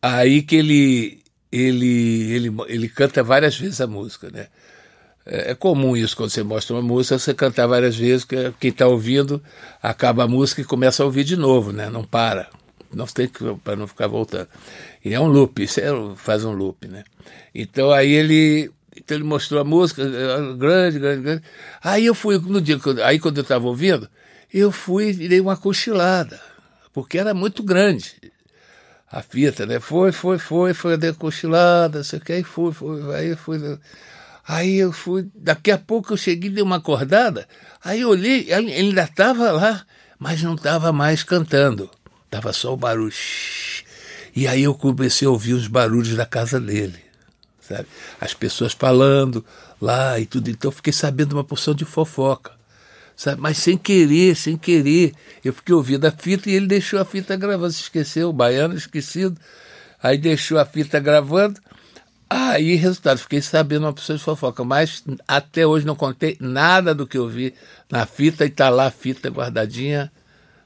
aí 0.00 0.40
que 0.40 0.54
ele 0.54 1.18
ele 1.50 2.32
ele 2.32 2.56
ele 2.68 2.88
canta 2.88 3.24
várias 3.24 3.58
vezes 3.58 3.80
a 3.80 3.88
música, 3.88 4.30
né? 4.30 4.46
É, 5.26 5.50
é 5.50 5.54
comum 5.54 5.96
isso 5.96 6.16
quando 6.16 6.30
você 6.30 6.42
mostra 6.42 6.76
uma 6.76 6.82
música, 6.82 7.18
você 7.18 7.34
cantar 7.34 7.66
várias 7.66 7.96
vezes, 7.96 8.24
que 8.24 8.52
quem 8.60 8.70
está 8.70 8.86
ouvindo 8.86 9.42
acaba 9.82 10.24
a 10.24 10.28
música 10.28 10.60
e 10.60 10.64
começa 10.64 11.02
a 11.02 11.06
ouvir 11.06 11.24
de 11.24 11.36
novo, 11.36 11.72
né? 11.72 11.90
Não 11.90 12.04
para. 12.04 12.48
Não 12.92 13.06
tem 13.06 13.28
que 13.28 13.42
para 13.64 13.76
não 13.76 13.86
ficar 13.86 14.06
voltando. 14.06 14.48
E 15.04 15.12
é 15.12 15.20
um 15.20 15.26
loop, 15.26 15.62
isso 15.62 15.80
é, 15.80 15.90
faz 16.16 16.44
um 16.44 16.52
loop, 16.52 16.86
né? 16.86 17.04
Então 17.54 17.90
aí 17.90 18.12
ele 18.12 18.70
então 18.96 19.16
ele 19.16 19.24
mostrou 19.24 19.60
a 19.60 19.64
música 19.64 20.02
grande, 20.56 20.98
grande, 20.98 21.22
grande. 21.22 21.42
Aí 21.82 22.06
eu 22.06 22.14
fui 22.14 22.38
no 22.38 22.60
dia 22.60 22.78
aí 23.04 23.18
quando 23.18 23.38
eu 23.38 23.42
estava 23.42 23.66
ouvindo, 23.66 24.08
eu 24.52 24.70
fui 24.72 25.10
e 25.10 25.28
dei 25.28 25.40
uma 25.40 25.56
cochilada, 25.56 26.40
porque 26.94 27.18
era 27.18 27.34
muito 27.34 27.62
grande 27.62 28.16
a 29.10 29.22
fita, 29.22 29.66
né? 29.66 29.80
Foi, 29.80 30.12
foi, 30.12 30.38
foi, 30.38 30.74
foi, 30.74 30.96
dei 30.96 31.12
cochilada, 31.12 32.02
sei 32.02 32.18
o 32.18 32.22
que, 32.22 32.32
aí 32.32 32.42
fui, 32.42 32.72
foi, 32.72 33.14
aí 33.14 33.36
fui. 33.36 33.78
Aí 34.48 34.76
eu 34.76 34.92
fui, 34.92 35.28
daqui 35.34 35.72
a 35.72 35.78
pouco 35.78 36.12
eu 36.12 36.16
cheguei, 36.16 36.48
dei 36.48 36.62
uma 36.62 36.76
acordada, 36.76 37.48
aí 37.82 38.02
eu 38.02 38.10
olhei, 38.10 38.46
ele 38.48 38.72
ainda 38.72 39.02
estava 39.02 39.50
lá, 39.50 39.84
mas 40.20 40.40
não 40.40 40.54
estava 40.54 40.92
mais 40.92 41.24
cantando, 41.24 41.90
estava 42.26 42.52
só 42.52 42.72
o 42.72 42.76
barulho. 42.76 43.12
E 44.36 44.46
aí 44.46 44.62
eu 44.62 44.74
comecei 44.74 45.26
a 45.26 45.30
ouvir 45.32 45.54
os 45.54 45.66
barulhos 45.66 46.14
da 46.14 46.24
casa 46.24 46.60
dele, 46.60 46.98
sabe? 47.60 47.88
As 48.20 48.34
pessoas 48.34 48.72
falando 48.72 49.44
lá 49.80 50.20
e 50.20 50.26
tudo, 50.26 50.48
então 50.48 50.68
eu 50.68 50.72
fiquei 50.72 50.92
sabendo 50.92 51.32
uma 51.32 51.42
porção 51.42 51.74
de 51.74 51.84
fofoca, 51.84 52.52
sabe? 53.16 53.40
Mas 53.40 53.58
sem 53.58 53.76
querer, 53.76 54.36
sem 54.36 54.56
querer, 54.56 55.12
eu 55.44 55.52
fiquei 55.52 55.74
ouvindo 55.74 56.04
a 56.04 56.12
fita 56.12 56.48
e 56.48 56.54
ele 56.54 56.68
deixou 56.68 57.00
a 57.00 57.04
fita 57.04 57.34
gravando, 57.34 57.72
se 57.72 57.82
esqueceu, 57.82 58.28
o 58.28 58.32
baiano 58.32 58.76
esquecido, 58.76 59.40
aí 60.00 60.16
deixou 60.16 60.56
a 60.56 60.64
fita 60.64 61.00
gravando, 61.00 61.60
Aí, 62.28 62.74
resultado, 62.74 63.18
fiquei 63.18 63.40
sabendo 63.40 63.84
uma 63.84 63.92
pessoa 63.92 64.18
de 64.18 64.24
fofoca, 64.24 64.64
mas 64.64 65.04
até 65.28 65.66
hoje 65.66 65.86
não 65.86 65.94
contei 65.94 66.36
nada 66.40 66.94
do 66.94 67.06
que 67.06 67.16
eu 67.16 67.28
vi 67.28 67.54
na 67.90 68.04
fita 68.04 68.44
e 68.44 68.50
tá 68.50 68.68
lá 68.68 68.86
a 68.86 68.90
fita 68.90 69.28
guardadinha, 69.28 70.10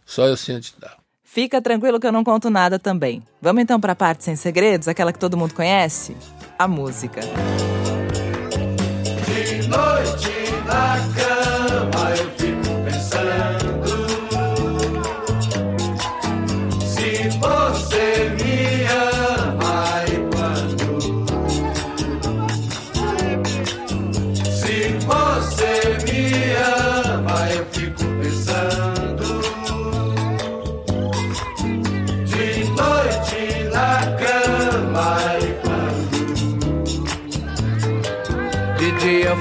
só 0.07 0.27
eu 0.27 0.37
sei 0.37 0.57
onde 0.57 0.73
tá. 0.73 0.97
Fica 1.23 1.61
tranquilo 1.61 2.01
que 2.01 2.07
eu 2.07 2.13
não 2.13 2.25
conto 2.25 2.51
nada 2.51 2.79
também. 2.79 3.23
Vamos 3.41 3.63
então 3.63 3.79
para 3.79 3.93
a 3.93 3.97
parte 3.97 4.25
sem 4.25 4.35
segredos, 4.37 4.89
aquela 4.89 5.13
que 5.13 5.19
todo 5.19 5.37
mundo 5.37 5.55
conhece? 5.55 6.17
A 6.59 6.67
música. 6.67 7.21
De 9.27 9.69
noite 9.69 10.41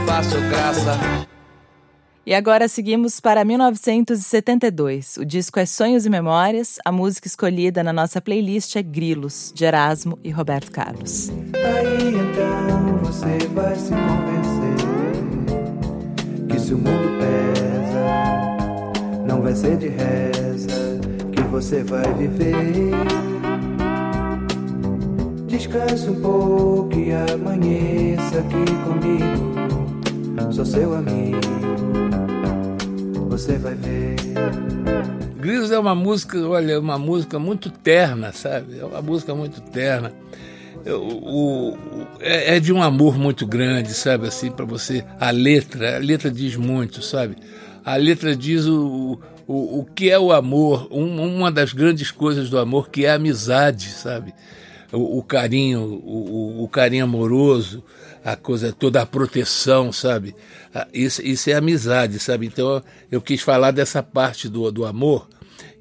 faço 0.05 0.39
graça. 0.49 1.27
E 2.29 2.33
agora 2.35 2.67
seguimos 2.67 3.19
para 3.19 3.43
1972. 3.43 5.17
O 5.17 5.25
disco 5.25 5.59
é 5.59 5.65
Sonhos 5.65 6.05
e 6.05 6.11
Memórias. 6.11 6.77
A 6.85 6.91
música 6.91 7.27
escolhida 7.27 7.81
na 7.81 7.91
nossa 7.91 8.21
playlist 8.21 8.75
é 8.75 8.83
Grilos, 8.83 9.51
de 9.55 9.65
Erasmo 9.65 10.19
e 10.23 10.29
Roberto 10.29 10.71
Carlos. 10.71 11.31
Aí 11.55 12.09
então 12.09 12.97
você 13.01 13.47
vai 13.47 13.75
se 13.75 13.89
convencer 13.89 14.85
que 16.47 16.59
se 16.59 16.75
o 16.75 16.77
mundo 16.77 17.17
pesa, 17.17 18.05
não 19.25 19.41
vai 19.41 19.55
ser 19.55 19.77
de 19.77 19.87
reza 19.87 20.99
que 21.31 21.41
você 21.49 21.83
vai 21.83 22.13
viver. 22.13 22.91
Descanse 25.47 26.11
um 26.11 26.21
pouco 26.21 26.93
e 26.93 27.11
amanheça 27.11 28.37
aqui 28.37 28.65
comigo 28.83 29.88
sou 30.51 30.65
seu 30.65 30.93
amigo, 30.95 31.39
você 33.29 33.57
vai 33.57 33.75
ver. 33.75 34.15
Grilos 35.39 35.71
é 35.71 35.79
uma 35.79 35.95
música, 35.95 36.37
olha, 36.47 36.73
é 36.73 36.79
uma 36.79 36.97
música 36.97 37.39
muito 37.39 37.69
terna, 37.69 38.31
sabe? 38.31 38.79
É 38.79 38.85
uma 38.85 39.01
música 39.01 39.33
muito 39.33 39.61
terna. 39.61 40.11
O, 40.85 41.71
o, 41.71 41.77
é, 42.19 42.55
é, 42.55 42.59
de 42.59 42.73
um 42.73 42.81
amor 42.81 43.17
muito 43.17 43.45
grande, 43.45 43.93
sabe? 43.93 44.27
Assim, 44.27 44.49
para 44.51 44.65
você. 44.65 45.03
A 45.19 45.31
letra, 45.31 45.97
a 45.97 45.99
letra 45.99 46.31
diz 46.31 46.55
muito, 46.55 47.01
sabe? 47.01 47.35
A 47.85 47.95
letra 47.95 48.35
diz 48.35 48.65
o, 48.65 49.19
o, 49.47 49.79
o 49.79 49.85
que 49.85 50.09
é 50.09 50.19
o 50.19 50.31
amor, 50.31 50.87
um, 50.91 51.37
uma 51.37 51.51
das 51.51 51.73
grandes 51.73 52.11
coisas 52.11 52.49
do 52.49 52.59
amor, 52.59 52.89
que 52.89 53.05
é 53.05 53.11
a 53.11 53.15
amizade, 53.15 53.89
sabe? 53.89 54.33
O, 54.91 55.19
o 55.19 55.23
carinho, 55.23 55.81
o, 55.81 56.63
o, 56.63 56.67
carinho 56.67 57.05
amoroso, 57.05 57.83
a 58.23 58.35
coisa 58.35 58.71
toda, 58.71 59.01
a 59.01 59.05
proteção, 59.05 59.91
sabe? 59.91 60.35
Isso, 60.93 61.21
isso 61.21 61.49
é 61.49 61.53
amizade, 61.53 62.19
sabe? 62.19 62.45
Então 62.45 62.83
eu 63.11 63.21
quis 63.21 63.41
falar 63.41 63.71
dessa 63.71 64.03
parte 64.03 64.47
do, 64.47 64.71
do 64.71 64.85
amor, 64.85 65.27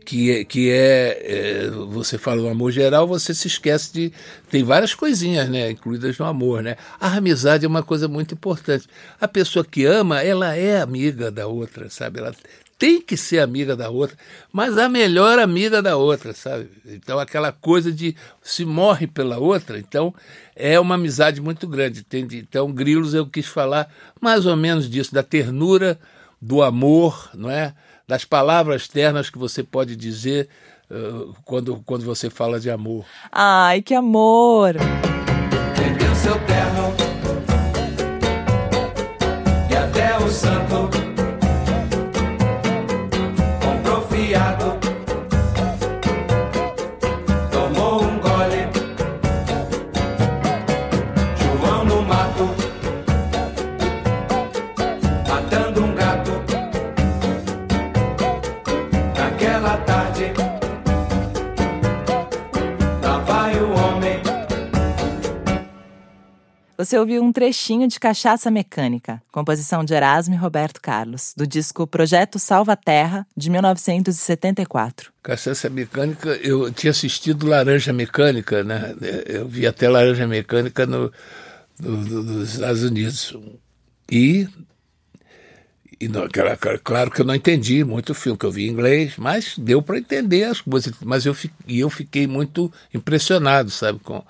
que 0.09 0.31
é, 0.31 0.45
que 0.45 0.71
é, 0.71 1.67
é, 1.67 1.71
você 1.71 2.17
fala 2.17 2.41
do 2.41 2.49
amor 2.49 2.73
geral, 2.73 3.07
você 3.07 3.35
se 3.35 3.47
esquece 3.47 3.93
de 3.93 4.13
tem 4.51 4.65
várias 4.65 4.95
coisinhas, 4.95 5.51
né, 5.51 5.71
incluídas 5.71 6.17
no 6.17 6.25
amor, 6.25 6.63
né? 6.63 6.77
A 6.99 7.17
amizade 7.17 7.67
é 7.67 7.69
uma 7.69 7.83
coisa 7.83 8.09
muito 8.09 8.33
importante. 8.33 8.87
A 9.21 9.29
pessoa 9.29 9.63
que 9.63 9.85
ama, 9.85 10.23
ela 10.23 10.57
é 10.57 10.81
amiga 10.81 11.31
da 11.31 11.47
outra, 11.47 11.91
sabe? 11.91 12.21
Ela 12.21 12.35
tem 12.79 13.03
que 13.03 13.17
ser 13.17 13.41
amiga 13.41 13.75
da 13.75 13.91
outra, 13.91 14.17
mas 14.53 14.79
a 14.79 14.89
melhor 14.89 15.39
amiga 15.41 15.83
da 15.83 15.97
outra, 15.97 16.33
sabe? 16.33 16.71
Então 16.87 17.19
aquela 17.19 17.51
coisa 17.51 17.91
de 17.91 18.15
se 18.41 18.65
morre 18.65 19.09
pela 19.09 19.39
outra, 19.39 19.79
então 19.79 20.15
é 20.55 20.79
uma 20.79 20.95
amizade 20.95 21.41
muito 21.41 21.67
grande, 21.67 22.01
entende? 22.01 22.39
Então 22.39 22.73
Grilos 22.73 23.15
eu 23.15 23.27
quis 23.27 23.47
falar 23.47 23.93
mais 24.21 24.47
ou 24.47 24.57
menos 24.57 24.89
disso, 24.89 25.13
da 25.13 25.25
ternura, 25.25 25.99
do 26.41 26.63
amor, 26.63 27.31
não 27.35 27.51
é? 27.51 27.75
Das 28.07 28.25
palavras 28.25 28.87
ternas 28.87 29.29
que 29.29 29.39
você 29.39 29.65
pode 29.65 29.97
dizer 29.97 30.49
uh, 30.89 31.35
quando, 31.45 31.83
quando 31.85 32.05
você 32.05 32.31
fala 32.31 32.61
de 32.61 32.71
amor. 32.71 33.05
Ai, 33.33 33.83
que 33.83 33.93
amor! 33.93 34.77
Entendeu 34.77 36.15
seu 36.15 36.39
terno 36.47 36.95
e 39.69 39.77
até 39.77 40.17
o 40.17 40.29
santo 40.29 41.08
Você 66.79 66.97
ouviu 66.97 67.25
um 67.25 67.33
trechinho 67.33 67.89
de 67.89 67.99
Cachaça 67.99 68.53
Mecânica, 68.53 69.21
composição 69.33 69.85
de 69.85 69.93
Erasmo 69.93 70.37
e 70.37 70.39
Roberto 70.39 70.81
Carlos, 70.81 71.35
do 71.37 71.45
disco 71.45 71.89
Projeto 71.89 72.39
Salva 72.39 72.77
Terra, 72.77 73.27
de 73.37 73.51
1974. 73.51 75.13
Cachaça 75.21 75.69
Mecânica, 75.69 76.29
eu 76.41 76.71
tinha 76.71 76.93
assistido 76.93 77.49
Laranja 77.49 77.93
Mecânica, 77.93 78.63
né? 78.63 78.95
Eu 79.27 79.49
vi 79.49 79.67
até 79.67 79.89
Laranja 79.89 80.25
Mecânica 80.29 80.87
no, 80.87 81.13
no, 81.81 81.97
no 81.97 82.23
nos 82.23 82.55
Estados 82.55 82.85
Unidos. 82.85 83.37
E, 84.09 84.47
e 86.01 86.07
não, 86.07 86.29
claro 86.85 87.11
que 87.11 87.23
eu 87.23 87.27
não 87.27 87.35
entendi 87.35 87.83
muito 87.83 88.11
o 88.11 88.15
filme, 88.15 88.39
que 88.39 88.47
eu 88.47 88.53
vi 88.53 88.69
em 88.69 88.71
inglês, 88.71 89.15
mas 89.19 89.59
deu 89.59 89.83
para 89.83 89.99
entender 89.99 90.45
as 90.45 90.61
coisas. 90.61 90.95
Mas 91.03 91.27
eu, 91.27 91.37
e 91.67 91.81
eu 91.81 91.91
fiquei 91.91 92.29
muito 92.29 92.73
impressionado, 92.95 93.69
sabe, 93.69 93.99
com 93.99 94.23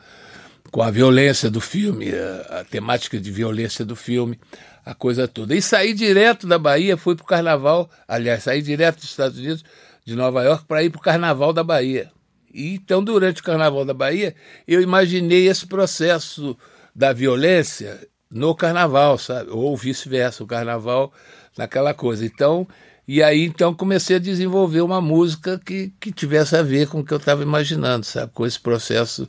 com 0.71 0.83
a 0.83 0.91
violência 0.91 1.51
do 1.51 1.61
filme, 1.61 2.11
a, 2.13 2.61
a, 2.61 2.65
temática 2.65 3.19
de 3.19 3.31
violência 3.31 3.85
do 3.85 3.97
filme, 3.97 4.39
a 4.85 4.95
coisa 4.95 5.27
toda. 5.27 5.55
E 5.55 5.63
saí 5.63 5.93
direto 5.93 6.47
da 6.47 6.59
Bahia, 6.59 6.97
fui 6.97 7.15
para 7.15 7.25
o 7.25 7.27
carnaval, 7.27 7.91
aliás, 8.07 8.45
saí 8.45 8.63
direto 8.63 8.97
dos 8.97 9.11
Estados 9.11 9.39
Unidos, 9.39 9.65
de 10.05 10.15
Nova 10.15 10.43
York, 10.43 10.65
para 10.67 10.83
ir 10.83 10.91
para 10.91 10.99
o 10.99 11.03
carnaval 11.03 11.53
da 11.53 11.63
Bahia. 11.63 12.11
E 12.53 12.75
então, 12.75 13.03
durante 13.03 13.41
o 13.41 13.45
carnaval 13.45 13.85
da 13.85 13.95
Bahia, 13.95 14.35
eu 14.67 14.81
imaginei 14.81 15.49
esse 15.49 15.67
processo 15.67 16.57
da 16.95 17.13
violência 17.13 18.01
no 18.31 18.55
carnaval, 18.55 19.19
sabe? 19.19 19.51
Ou 19.51 19.77
vice-versa, 19.77 20.43
o 20.43 20.47
carnaval 20.47 21.13
naquela 21.57 21.93
coisa. 21.93 22.25
Então, 22.25 22.67
e 23.07 23.23
aí 23.23 23.45
então 23.45 23.75
comecei 23.75 24.17
a 24.17 24.21
desenvolver 24.21 24.81
uma 24.81 25.01
música 25.01 25.61
que, 25.65 25.93
que 26.01 26.13
tivesse 26.13 26.57
a 26.57 26.63
ver 26.63 26.89
com 26.89 27.01
o 27.01 27.05
que 27.05 27.13
eu 27.13 27.19
estava 27.19 27.43
imaginando, 27.43 28.05
sabe? 28.05 28.33
Com 28.33 28.47
esse 28.47 28.61
processo 28.61 29.29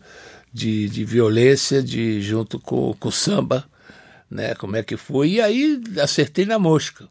de, 0.51 0.89
de 0.89 1.05
violência 1.05 1.81
de 1.81 2.21
junto 2.21 2.59
com, 2.59 2.93
com 2.99 3.09
o 3.09 3.12
samba, 3.12 3.65
né? 4.29 4.55
Como 4.55 4.75
é 4.75 4.83
que 4.83 4.97
foi? 4.97 5.31
E 5.31 5.41
aí 5.41 5.81
acertei 6.01 6.45
na 6.45 6.59
mosca. 6.59 7.07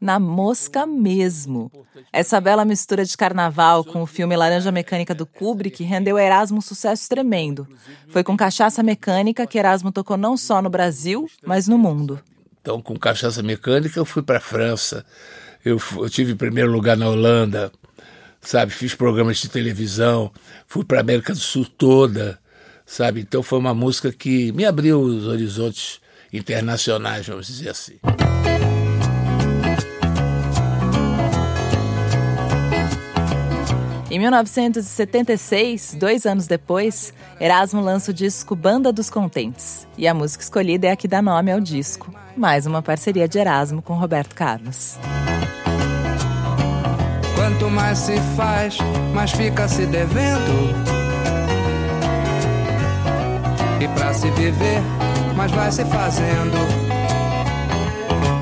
Na 0.00 0.18
mosca 0.18 0.86
mesmo. 0.86 1.70
Essa 2.12 2.40
bela 2.40 2.64
mistura 2.64 3.04
de 3.04 3.16
carnaval 3.16 3.84
com 3.84 4.02
o 4.02 4.06
filme 4.06 4.34
Laranja 4.34 4.72
Mecânica 4.72 5.14
do 5.14 5.26
Kubrick 5.26 5.84
rendeu 5.84 6.16
a 6.16 6.22
Erasmo 6.22 6.58
um 6.58 6.62
sucesso 6.62 7.06
tremendo. 7.08 7.68
Foi 8.08 8.24
com 8.24 8.36
Cachaça 8.36 8.82
Mecânica 8.82 9.46
que 9.46 9.58
Erasmo 9.58 9.92
tocou 9.92 10.16
não 10.16 10.36
só 10.36 10.62
no 10.62 10.70
Brasil, 10.70 11.28
mas 11.44 11.68
no 11.68 11.76
mundo. 11.76 12.18
Então, 12.62 12.80
com 12.80 12.98
Cachaça 12.98 13.42
Mecânica, 13.42 13.98
eu 13.98 14.04
fui 14.06 14.22
para 14.22 14.38
a 14.38 14.40
França. 14.40 15.04
Eu, 15.62 15.78
eu 15.96 16.08
tive 16.08 16.34
primeiro 16.34 16.72
lugar 16.72 16.96
na 16.96 17.08
Holanda, 17.08 17.70
sabe? 18.40 18.72
Fiz 18.72 18.94
programas 18.94 19.36
de 19.36 19.50
televisão, 19.50 20.32
fui 20.66 20.82
para 20.82 20.98
a 20.98 21.00
América 21.02 21.34
do 21.34 21.38
Sul 21.38 21.66
toda 21.66 22.39
sabe? 22.90 23.20
Então 23.20 23.40
foi 23.42 23.58
uma 23.58 23.72
música 23.72 24.10
que 24.10 24.50
me 24.52 24.64
abriu 24.64 25.00
os 25.00 25.26
horizontes 25.26 26.00
internacionais, 26.32 27.26
vamos 27.26 27.46
dizer 27.46 27.70
assim. 27.70 27.98
Em 34.10 34.18
1976, 34.18 35.94
dois 35.96 36.26
anos 36.26 36.48
depois, 36.48 37.14
Erasmo 37.40 37.80
lança 37.80 38.10
o 38.10 38.14
disco 38.14 38.56
Banda 38.56 38.92
dos 38.92 39.08
Contentes. 39.08 39.86
E 39.96 40.08
a 40.08 40.12
música 40.12 40.42
escolhida 40.42 40.88
é 40.88 40.90
a 40.90 40.96
que 40.96 41.06
dá 41.06 41.22
nome 41.22 41.52
ao 41.52 41.60
disco. 41.60 42.12
Mais 42.36 42.66
uma 42.66 42.82
parceria 42.82 43.28
de 43.28 43.38
Erasmo 43.38 43.80
com 43.80 43.94
Roberto 43.94 44.34
Carlos. 44.34 44.98
Quanto 47.36 47.70
mais 47.70 47.98
se 47.98 48.16
faz, 48.36 48.78
mais 49.14 49.30
fica 49.30 49.68
se 49.68 49.86
devendo. 49.86 50.99
E 53.80 53.88
para 53.88 54.12
se 54.12 54.30
viver, 54.32 54.82
mas 55.34 55.50
vai 55.52 55.72
se 55.72 55.82
fazendo. 55.86 56.54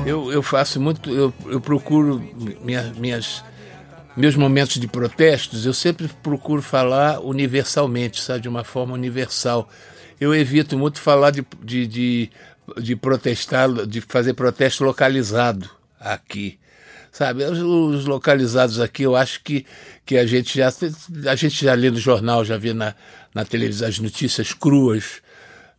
Eu, 0.05 0.29
eu 0.33 0.43
faço 0.43 0.81
muito, 0.81 1.09
eu, 1.09 1.33
eu 1.45 1.61
procuro 1.61 2.21
minha, 2.61 2.91
minhas, 2.97 3.41
meus 4.17 4.35
momentos 4.35 4.77
de 4.81 4.87
protestos, 4.87 5.65
eu 5.65 5.73
sempre 5.73 6.09
procuro 6.21 6.61
falar 6.61 7.21
universalmente, 7.21 8.21
sabe, 8.21 8.41
de 8.41 8.49
uma 8.49 8.65
forma 8.65 8.93
universal. 8.93 9.69
Eu 10.19 10.35
evito 10.35 10.77
muito 10.77 10.99
falar 10.99 11.31
de, 11.31 11.45
de, 11.63 11.87
de, 11.87 12.29
de 12.81 12.95
protestar, 12.97 13.69
de 13.87 14.01
fazer 14.01 14.33
protesto 14.33 14.83
localizado, 14.83 15.69
aqui. 15.97 16.59
Sabe, 17.11 17.45
os, 17.45 17.59
os, 17.59 18.05
localizados 18.05 18.79
aqui, 18.79 19.03
eu 19.03 19.15
acho 19.15 19.41
que, 19.41 19.65
que 20.05 20.17
a 20.17 20.25
gente 20.25 20.57
já 20.57 20.69
a 21.27 21.35
gente 21.35 21.63
já 21.63 21.73
lê 21.73 21.89
no 21.89 21.97
jornal, 21.97 22.43
já 22.43 22.57
vê 22.57 22.73
na, 22.73 22.93
na 23.33 23.45
televisão 23.45 23.87
as 23.87 23.99
notícias 23.99 24.53
cruas, 24.53 25.21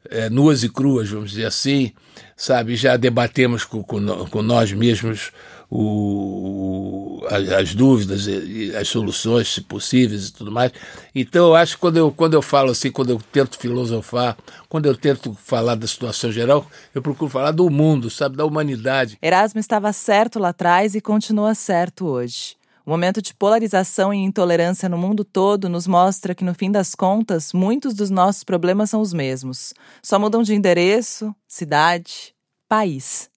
é, 0.08 0.30
nuas 0.30 0.62
e 0.62 0.68
cruas, 0.68 1.10
vamos 1.10 1.30
dizer 1.30 1.46
assim, 1.46 1.92
sabe? 2.36 2.76
Já 2.76 2.96
debatemos 2.96 3.64
com, 3.64 3.82
com, 3.82 4.04
com 4.26 4.42
nós 4.42 4.72
mesmos 4.72 5.32
o, 5.70 7.22
as, 7.28 7.74
dúvidas 7.74 8.26
e 8.26 8.74
as 8.74 8.88
soluções, 8.88 9.52
se 9.52 9.60
possíveis 9.60 10.28
e 10.28 10.32
tudo 10.32 10.50
mais. 10.50 10.72
Então, 11.14 11.48
eu 11.48 11.54
acho 11.54 11.76
que 11.76 11.80
quando 11.80 11.96
eu, 11.96 12.10
quando 12.10 12.34
eu 12.34 12.42
falo 12.42 12.72
assim, 12.72 12.90
quando 12.90 13.10
eu 13.10 13.20
tento 13.32 13.56
filosofar, 13.56 14.36
quando 14.68 14.86
eu 14.86 14.96
tento 14.96 15.32
falar 15.32 15.76
da 15.76 15.86
situação 15.86 16.32
geral, 16.32 16.66
eu 16.92 17.00
procuro 17.00 17.30
falar 17.30 17.52
do 17.52 17.70
mundo, 17.70 18.10
sabe, 18.10 18.36
da 18.36 18.44
humanidade. 18.44 19.16
Erasmo 19.22 19.60
estava 19.60 19.92
certo 19.92 20.40
lá 20.40 20.48
atrás 20.48 20.94
e 20.96 21.00
continua 21.00 21.54
certo 21.54 22.06
hoje. 22.06 22.60
O 22.90 22.92
momento 22.92 23.22
de 23.22 23.33
polarização 23.33 24.12
e 24.12 24.16
intolerância 24.16 24.88
no 24.88 24.98
mundo 24.98 25.24
todo 25.24 25.68
nos 25.68 25.87
mostra 25.87 26.35
que, 26.35 26.42
no 26.42 26.53
fim 26.53 26.72
das 26.72 26.92
contas, 26.92 27.53
muitos 27.53 27.94
dos 27.94 28.11
nossos 28.11 28.42
problemas 28.42 28.90
são 28.90 29.00
os 29.00 29.12
mesmos. 29.12 29.72
Só 30.03 30.18
mudam 30.18 30.42
de 30.42 30.57
endereço, 30.57 31.33
cidade, 31.46 32.35
país. 32.68 33.31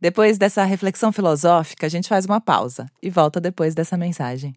Depois 0.00 0.36
dessa 0.36 0.64
reflexão 0.64 1.12
filosófica, 1.12 1.86
a 1.86 1.88
gente 1.88 2.08
faz 2.08 2.26
uma 2.26 2.40
pausa 2.40 2.90
e 3.00 3.08
volta 3.08 3.40
depois 3.40 3.72
dessa 3.72 3.96
mensagem. 3.96 4.56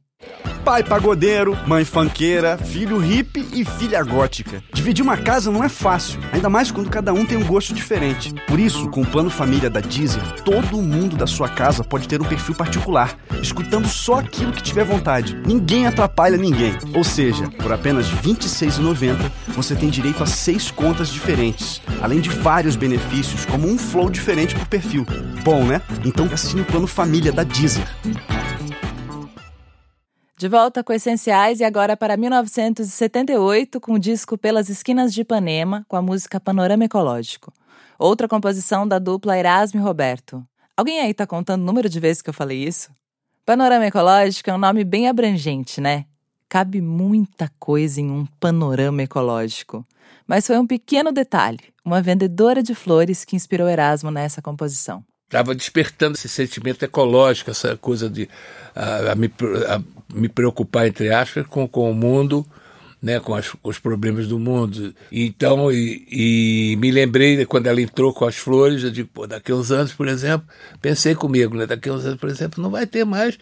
Pai 0.69 0.83
pagodeiro, 0.83 1.57
mãe 1.65 1.83
fanqueira, 1.83 2.55
filho 2.55 2.99
hippie 2.99 3.43
e 3.53 3.65
filha 3.65 4.03
gótica. 4.03 4.63
Dividir 4.71 5.03
uma 5.03 5.17
casa 5.17 5.49
não 5.49 5.63
é 5.63 5.67
fácil, 5.67 6.19
ainda 6.31 6.47
mais 6.47 6.69
quando 6.69 6.91
cada 6.91 7.11
um 7.11 7.25
tem 7.25 7.39
um 7.39 7.43
gosto 7.43 7.73
diferente. 7.73 8.35
Por 8.47 8.59
isso, 8.59 8.87
com 8.89 9.01
o 9.01 9.05
plano 9.05 9.31
família 9.31 9.67
da 9.67 9.79
Deezer, 9.79 10.21
todo 10.43 10.79
mundo 10.79 11.17
da 11.17 11.25
sua 11.25 11.49
casa 11.49 11.83
pode 11.83 12.07
ter 12.07 12.21
um 12.21 12.25
perfil 12.25 12.53
particular, 12.53 13.17
escutando 13.41 13.87
só 13.87 14.19
aquilo 14.19 14.51
que 14.51 14.61
tiver 14.61 14.83
vontade. 14.83 15.35
Ninguém 15.43 15.87
atrapalha 15.87 16.37
ninguém. 16.37 16.77
Ou 16.93 17.03
seja, 17.03 17.49
por 17.57 17.73
apenas 17.73 18.07
R$ 18.07 18.17
26,90, 18.21 19.31
você 19.55 19.75
tem 19.75 19.89
direito 19.89 20.21
a 20.21 20.27
seis 20.27 20.69
contas 20.69 21.09
diferentes, 21.09 21.81
além 21.99 22.19
de 22.19 22.29
vários 22.29 22.75
benefícios, 22.75 23.43
como 23.43 23.67
um 23.67 23.75
flow 23.75 24.07
diferente 24.07 24.53
por 24.53 24.67
perfil. 24.67 25.03
Bom, 25.43 25.63
né? 25.63 25.81
Então 26.05 26.29
assine 26.31 26.61
o 26.61 26.65
plano 26.65 26.85
família 26.85 27.31
da 27.31 27.43
Deezer. 27.43 27.87
De 30.39 30.47
volta 30.47 30.81
com 30.81 30.93
Essenciais 30.93 31.59
e 31.59 31.65
agora 31.65 31.97
para 31.97 32.15
1978 32.15 33.77
com 33.81 33.95
o 33.95 33.99
disco 33.99 34.37
Pelas 34.37 34.69
Esquinas 34.69 35.13
de 35.13 35.19
Ipanema, 35.19 35.85
com 35.85 35.97
a 35.97 36.01
música 36.01 36.39
Panorama 36.39 36.85
Ecológico. 36.85 37.51
Outra 37.99 38.25
composição 38.25 38.87
da 38.87 38.99
dupla 38.99 39.37
Erasmo 39.37 39.81
e 39.81 39.83
Roberto. 39.83 40.41
Alguém 40.77 41.01
aí 41.01 41.13
tá 41.13 41.27
contando 41.27 41.63
o 41.63 41.65
número 41.65 41.89
de 41.89 41.99
vezes 41.99 42.21
que 42.21 42.29
eu 42.29 42.33
falei 42.33 42.63
isso? 42.63 42.89
Panorama 43.45 43.85
Ecológico 43.85 44.49
é 44.49 44.53
um 44.53 44.57
nome 44.57 44.85
bem 44.85 45.09
abrangente, 45.09 45.81
né? 45.81 46.05
Cabe 46.47 46.79
muita 46.79 47.51
coisa 47.59 47.99
em 47.99 48.09
um 48.09 48.25
panorama 48.39 49.03
ecológico. 49.03 49.85
Mas 50.25 50.47
foi 50.47 50.57
um 50.57 50.65
pequeno 50.65 51.11
detalhe, 51.11 51.59
uma 51.83 52.01
vendedora 52.01 52.63
de 52.63 52.73
flores 52.73 53.25
que 53.25 53.35
inspirou 53.35 53.67
Erasmo 53.67 54.09
nessa 54.09 54.41
composição 54.41 55.03
estava 55.29 55.53
despertando 55.53 56.17
esse 56.17 56.27
sentimento 56.27 56.83
ecológico, 56.83 57.51
essa 57.51 57.77
coisa 57.77 58.09
de 58.09 58.27
a, 58.75 59.11
a 59.11 59.15
me, 59.15 59.31
a 59.67 59.81
me 60.11 60.27
preocupar, 60.27 60.87
entre 60.87 61.13
aspas, 61.13 61.45
com, 61.45 61.67
com 61.67 61.89
o 61.89 61.93
mundo, 61.93 62.43
né, 63.01 63.19
com, 63.19 63.33
as, 63.33 63.49
com 63.49 63.69
os 63.69 63.79
problemas 63.79 64.27
do 64.27 64.37
mundo. 64.37 64.93
Então, 65.11 65.71
e, 65.71 66.05
e, 66.11 66.77
me 66.77 66.91
lembrei, 66.91 67.45
quando 67.45 67.67
ela 67.67 67.81
entrou 67.81 68.13
com 68.13 68.25
as 68.25 68.35
flores, 68.35 68.83
eu 68.83 68.91
digo, 68.91 69.09
pô, 69.13 69.25
daqui 69.25 69.51
a 69.51 69.55
uns 69.55 69.71
anos, 69.71 69.93
por 69.93 70.07
exemplo, 70.07 70.47
pensei 70.81 71.15
comigo, 71.15 71.55
né, 71.55 71.65
daqui 71.65 71.89
a 71.89 71.93
uns 71.93 72.05
anos, 72.05 72.19
por 72.19 72.29
exemplo, 72.29 72.61
não 72.61 72.69
vai 72.69 72.85
ter 72.85 73.05
mais 73.05 73.37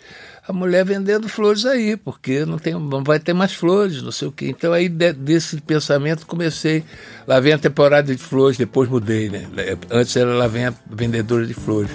a 0.47 0.53
mulher 0.53 0.85
vendendo 0.85 1.27
flores 1.27 1.65
aí, 1.65 1.97
porque 1.97 2.45
não, 2.45 2.57
tem, 2.57 2.73
não 2.73 3.03
vai 3.03 3.19
ter 3.19 3.33
mais 3.33 3.53
flores, 3.53 4.01
não 4.01 4.11
sei 4.11 4.27
o 4.27 4.31
quê. 4.31 4.47
Então 4.47 4.71
aí 4.71 4.87
de, 4.87 5.11
desse 5.11 5.59
pensamento 5.59 6.25
comecei, 6.25 6.85
lá 7.27 7.39
vem 7.39 7.51
a 7.51 7.57
temporada 7.57 8.15
de 8.15 8.21
flores, 8.21 8.57
depois 8.57 8.89
mudei, 8.89 9.29
né? 9.29 9.45
Antes 9.91 10.15
era 10.15 10.33
lá 10.33 10.47
vem 10.47 10.67
a 10.67 10.73
vendedora 10.89 11.45
de 11.45 11.53
flores. 11.53 11.91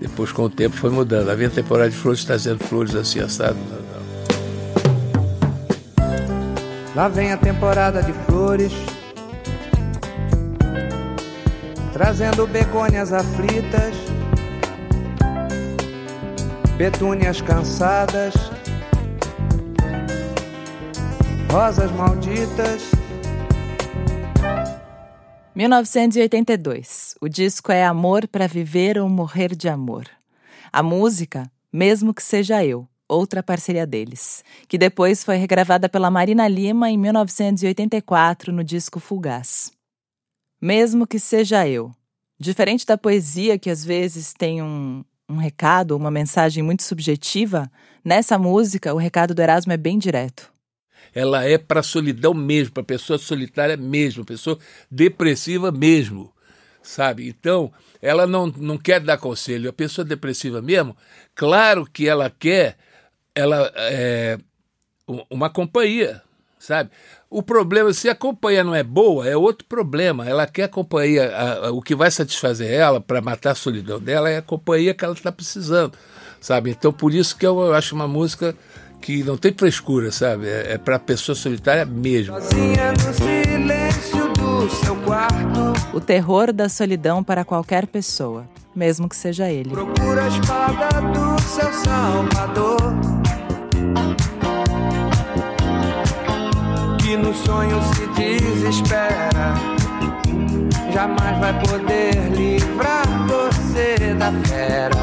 Depois 0.00 0.30
com 0.32 0.44
o 0.44 0.50
tempo 0.50 0.76
foi 0.76 0.90
mudando. 0.90 1.26
Lá 1.26 1.34
vem 1.34 1.46
a 1.46 1.50
temporada 1.50 1.90
de 1.90 1.96
flores 1.96 2.24
trazendo 2.24 2.62
flores 2.64 2.94
assim 2.94 3.20
assado. 3.20 3.56
Lá 6.94 7.08
vem 7.08 7.32
a 7.32 7.36
temporada 7.36 8.02
de 8.02 8.12
flores, 8.12 8.72
trazendo 11.92 12.46
begônias 12.46 13.12
aflitas 13.12 14.12
petúnias 16.82 17.40
cansadas, 17.40 18.34
rosas 21.48 21.92
malditas. 21.92 22.82
1982. 25.54 27.14
O 27.20 27.28
disco 27.28 27.70
é 27.70 27.84
Amor 27.84 28.26
para 28.26 28.48
Viver 28.48 28.98
ou 28.98 29.08
Morrer 29.08 29.54
de 29.54 29.68
Amor. 29.68 30.08
A 30.72 30.82
música, 30.82 31.48
Mesmo 31.72 32.12
que 32.12 32.22
Seja 32.22 32.64
Eu, 32.64 32.88
outra 33.12 33.42
parceria 33.42 33.86
deles, 33.86 34.44
que 34.66 34.78
depois 34.78 35.22
foi 35.22 35.36
regravada 35.36 35.88
pela 35.88 36.10
Marina 36.10 36.48
Lima 36.48 36.90
em 36.90 36.98
1984 36.98 38.52
no 38.52 38.64
disco 38.64 38.98
Fugaz. 38.98 39.70
Mesmo 40.60 41.06
que 41.06 41.18
Seja 41.18 41.66
Eu. 41.68 41.92
Diferente 42.38 42.84
da 42.84 42.98
poesia 42.98 43.58
que 43.58 43.70
às 43.70 43.84
vezes 43.84 44.32
tem 44.32 44.62
um, 44.62 45.04
um 45.28 45.36
recado, 45.36 45.96
uma 45.96 46.10
mensagem 46.10 46.62
muito 46.62 46.82
subjetiva, 46.82 47.70
nessa 48.04 48.38
música 48.38 48.92
o 48.92 48.98
recado 48.98 49.34
do 49.34 49.42
Erasmo 49.42 49.72
é 49.72 49.76
bem 49.76 49.98
direto. 49.98 50.52
Ela 51.14 51.44
é 51.44 51.58
para 51.58 51.82
solidão 51.82 52.32
mesmo, 52.32 52.74
para 52.74 52.82
pessoa 52.82 53.18
solitária 53.18 53.76
mesmo, 53.76 54.24
pessoa 54.24 54.58
depressiva 54.90 55.70
mesmo, 55.70 56.32
sabe? 56.82 57.28
Então, 57.28 57.70
ela 58.00 58.26
não, 58.26 58.46
não 58.46 58.78
quer 58.78 59.00
dar 59.00 59.18
conselho. 59.18 59.68
A 59.68 59.72
pessoa 59.72 60.04
depressiva 60.04 60.62
mesmo, 60.62 60.96
claro 61.34 61.86
que 61.86 62.08
ela 62.08 62.30
quer 62.30 62.76
ela 63.34 63.70
é, 63.76 64.38
uma 65.30 65.50
companhia, 65.50 66.22
sabe? 66.58 66.90
O 67.30 67.42
problema, 67.42 67.92
se 67.94 68.08
a 68.10 68.14
companhia 68.14 68.62
não 68.62 68.74
é 68.74 68.82
boa, 68.82 69.26
é 69.26 69.34
outro 69.34 69.66
problema. 69.66 70.28
Ela 70.28 70.46
quer 70.46 70.64
a 70.64 70.68
companhia, 70.68 71.34
a, 71.34 71.68
a, 71.68 71.72
o 71.72 71.80
que 71.80 71.94
vai 71.94 72.10
satisfazer 72.10 72.70
ela 72.70 73.00
para 73.00 73.22
matar 73.22 73.52
a 73.52 73.54
solidão 73.54 73.98
dela 73.98 74.28
é 74.28 74.36
a 74.36 74.42
companhia 74.42 74.92
que 74.92 75.02
ela 75.02 75.14
está 75.14 75.32
precisando, 75.32 75.96
sabe? 76.40 76.70
Então, 76.70 76.92
por 76.92 77.14
isso 77.14 77.36
que 77.36 77.46
eu, 77.46 77.58
eu, 77.60 77.74
acho 77.74 77.94
uma 77.94 78.06
música 78.06 78.54
que 79.00 79.24
não 79.24 79.38
tem 79.38 79.52
frescura, 79.52 80.12
sabe? 80.12 80.46
É, 80.46 80.74
é 80.74 80.78
para 80.78 80.96
a 80.96 80.98
pessoa 80.98 81.34
solitária 81.34 81.86
mesmo. 81.86 82.36
O 85.94 86.00
terror 86.00 86.52
da 86.52 86.68
solidão 86.68 87.24
para 87.24 87.46
qualquer 87.46 87.86
pessoa, 87.86 88.46
mesmo 88.76 89.08
que 89.08 89.16
seja 89.16 89.50
ele. 89.50 89.70
Procura 89.70 90.24
a 90.24 90.28
espada 90.28 90.88
do 91.00 91.42
seu 91.42 91.72
salvador. 91.72 93.21
Sonho 97.44 97.80
se 97.94 98.06
desespera, 98.08 99.54
jamais 100.92 101.38
vai 101.38 101.60
poder 101.60 102.30
livrar 102.36 103.04
você 103.26 104.14
da 104.14 104.32
fera, 104.46 104.96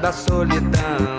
da 0.00 0.12
solidão. 0.12 1.16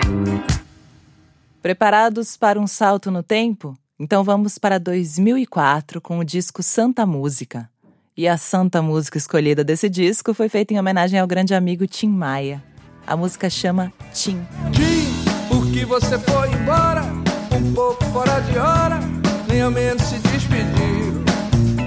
Preparados 1.60 2.36
para 2.36 2.58
um 2.58 2.66
salto 2.66 3.10
no 3.10 3.22
tempo? 3.22 3.76
Então 3.98 4.22
vamos 4.22 4.58
para 4.58 4.78
2004 4.78 6.00
com 6.00 6.18
o 6.18 6.24
disco 6.24 6.62
Santa 6.62 7.04
Música. 7.04 7.68
E 8.16 8.26
a 8.26 8.36
santa 8.36 8.82
música 8.82 9.18
escolhida 9.18 9.62
desse 9.62 9.88
disco 9.88 10.34
foi 10.34 10.48
feita 10.48 10.74
em 10.74 10.78
homenagem 10.78 11.18
ao 11.20 11.26
grande 11.26 11.54
amigo 11.54 11.86
Tim 11.86 12.08
Maia. 12.08 12.62
A 13.06 13.16
música 13.16 13.48
chama 13.48 13.92
Tim. 14.12 14.44
Tim, 14.72 15.48
por 15.48 15.66
que 15.70 15.84
você 15.84 16.18
foi 16.18 16.50
embora? 16.52 17.17
Um 17.52 17.72
pouco 17.72 18.04
fora 18.06 18.40
de 18.40 18.58
hora, 18.58 19.00
nem 19.48 19.62
ao 19.62 19.70
menos 19.70 20.02
se 20.02 20.18
despediu. 20.18 21.24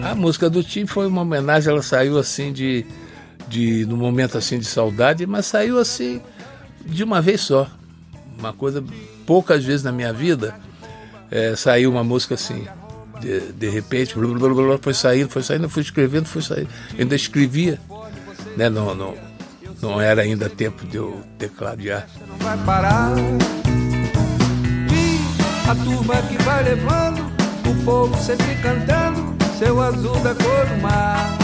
A 0.03 0.15
música 0.15 0.49
do 0.49 0.63
Tim 0.63 0.85
foi 0.85 1.07
uma 1.07 1.21
homenagem, 1.21 1.71
ela 1.71 1.81
saiu 1.81 2.17
assim 2.17 2.51
de, 2.51 2.85
de 3.47 3.85
no 3.85 3.95
momento 3.95 4.37
assim 4.37 4.59
de 4.59 4.65
saudade, 4.65 5.25
mas 5.25 5.45
saiu 5.45 5.79
assim 5.79 6.21
de 6.85 7.03
uma 7.03 7.21
vez 7.21 7.41
só. 7.41 7.67
Uma 8.37 8.51
coisa 8.51 8.83
poucas 9.25 9.63
vezes 9.63 9.83
na 9.83 9.91
minha 9.91 10.11
vida 10.11 10.55
é, 11.29 11.55
saiu 11.55 11.91
uma 11.91 12.03
música 12.03 12.35
assim. 12.35 12.67
De, 13.19 13.39
de 13.53 13.69
repente, 13.69 14.15
blá, 14.15 14.27
blá, 14.27 14.49
blá, 14.49 14.77
foi 14.81 14.95
saindo, 14.95 15.29
foi 15.29 15.43
saindo, 15.43 15.69
fui 15.69 15.83
escrevendo, 15.83 16.25
fui 16.25 16.41
saindo. 16.41 16.69
Eu 16.93 17.01
ainda 17.01 17.15
escrevia, 17.15 17.79
né? 18.57 18.67
Não, 18.67 18.95
não, 18.95 19.15
não 19.79 20.01
era 20.01 20.23
ainda 20.23 20.49
tempo 20.49 20.85
de 20.87 20.97
eu 20.97 21.21
tecladear. 21.37 22.07
Você 22.07 22.25
não 22.25 22.37
vai 22.37 22.57
parar 22.65 23.13
a 25.71 25.75
turma 25.75 26.21
que 26.23 26.35
vai 26.43 26.63
levando, 26.65 27.21
o 27.65 27.85
povo 27.85 28.13
sempre 28.21 28.61
cantando, 28.61 29.37
seu 29.57 29.79
azul 29.79 30.19
da 30.19 30.35
cor 30.35 30.67
do 30.67 30.81
mar. 30.81 31.37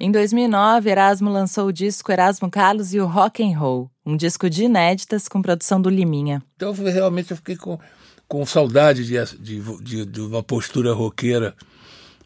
Em 0.00 0.10
2009, 0.10 0.90
Erasmo 0.90 1.30
lançou 1.30 1.68
o 1.68 1.72
disco 1.72 2.10
Erasmo 2.10 2.50
Carlos 2.50 2.92
e 2.92 2.98
o 2.98 3.06
Rock 3.06 3.44
and 3.44 3.56
Roll, 3.56 3.88
um 4.04 4.16
disco 4.16 4.50
de 4.50 4.64
inéditas 4.64 5.28
com 5.28 5.40
produção 5.40 5.80
do 5.80 5.88
Liminha. 5.88 6.42
Então, 6.56 6.72
realmente, 6.72 7.30
eu 7.30 7.36
fiquei 7.36 7.54
com, 7.54 7.78
com 8.26 8.44
saudade 8.44 9.04
de, 9.06 9.14
de, 9.36 9.60
de, 9.80 10.04
de 10.04 10.20
uma 10.20 10.42
postura 10.42 10.92
roqueira 10.92 11.54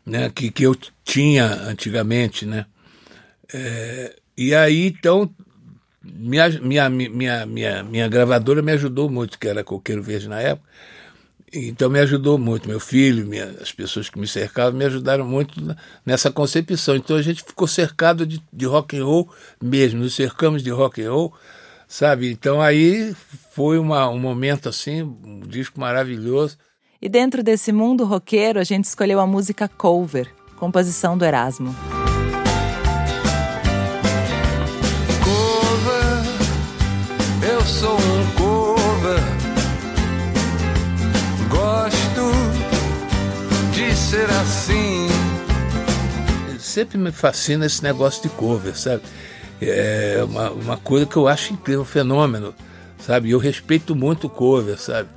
né, 0.07 0.31
que, 0.31 0.51
que 0.51 0.63
eu 0.63 0.75
tinha 1.05 1.45
antigamente, 1.45 2.47
né? 2.47 2.65
É, 3.53 4.17
e 4.35 4.55
aí, 4.55 4.87
então, 4.87 5.29
minha, 6.05 6.49
minha, 6.49 6.91
minha, 6.91 7.47
minha, 7.47 7.83
minha 7.83 8.09
gravadora 8.09 8.63
me 8.63 8.73
ajudou 8.73 9.11
muito, 9.11 9.39
que 9.39 9.49
era 9.49 9.63
Coqueiro 9.63 10.03
Verde 10.03 10.29
na 10.29 10.41
época, 10.41 10.69
então 11.55 11.91
me 11.91 12.01
ajudou 12.01 12.39
muito, 12.39 12.67
meu 12.67 12.81
filho, 12.81 13.27
minha, 13.27 13.45
as 13.61 13.71
pessoas 13.71 14.09
que 14.09 14.19
me 14.19 14.27
cercavam 14.27 14.73
me 14.73 14.87
ajudaram 14.87 15.27
muito 15.27 15.61
nessa 16.05 16.31
concepção. 16.31 16.97
Então 16.97 17.15
a 17.17 17.23
gente 17.23 17.45
ficou 17.45 17.69
cercado 17.69 18.25
de, 18.25 18.43
de 18.51 18.65
rock 18.65 18.97
and 18.97 19.05
roll 19.05 19.29
mesmo, 19.63 20.01
nos 20.01 20.15
cercamos 20.15 20.63
de 20.63 20.71
rock 20.71 21.03
and 21.03 21.13
roll, 21.13 21.35
sabe? 21.87 22.31
Então 22.31 22.63
aí 22.63 23.15
foi 23.51 23.79
uma, 23.79 24.09
um 24.09 24.19
momento 24.19 24.71
assim, 24.71 25.03
um 25.03 25.41
disco 25.41 25.79
maravilhoso. 25.79 26.57
E 27.01 27.09
dentro 27.09 27.43
desse 27.43 27.71
mundo 27.71 28.05
roqueiro, 28.05 28.59
a 28.59 28.65
gente 28.65 28.85
escolheu 28.85 29.21
a 29.21 29.27
música 29.27 29.69
Cover, 29.69 30.33
composição 30.57 31.19
do 31.19 31.25
Erasmo. 31.25 31.75
Eu 37.63 37.67
sou 37.67 37.97
um 37.97 38.43
ser 43.95 44.29
assim. 44.31 45.09
Sempre 46.59 46.99
me 46.99 47.13
fascina 47.13 47.65
esse 47.65 47.83
negócio 47.83 48.23
de 48.23 48.29
cover, 48.31 48.77
sabe? 48.77 49.03
É 49.61 50.23
uma, 50.25 50.51
uma 50.51 50.77
coisa 50.77 51.07
que 51.07 51.17
eu 51.17 51.29
acho 51.29 51.53
incrível, 51.53 51.83
um 51.83 51.85
fenômeno, 51.85 52.55
sabe? 52.99 53.31
Eu 53.31 53.39
respeito 53.39 53.95
muito 53.95 54.27
o 54.27 54.31
cover, 54.31 54.79
sabe? 54.79 55.09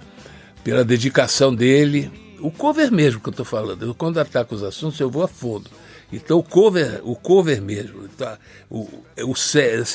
Pela 0.63 0.84
dedicação 0.84 1.53
dele. 1.53 2.12
O 2.39 2.51
cover 2.51 2.91
mesmo 2.91 3.19
que 3.19 3.27
eu 3.27 3.31
estou 3.31 3.45
falando. 3.45 3.84
Eu, 3.84 3.95
quando 3.95 4.19
ataco 4.19 4.53
os 4.53 4.63
assuntos, 4.63 4.99
eu 4.99 5.10
vou 5.10 5.23
a 5.23 5.27
fundo. 5.27 5.69
Então 6.13 6.38
o 6.38 6.43
cover, 6.43 7.01
o 7.03 7.15
cover 7.15 7.62
mesmo, 7.62 8.08
tá? 8.10 8.38
o, 8.69 8.81
o, 8.81 9.34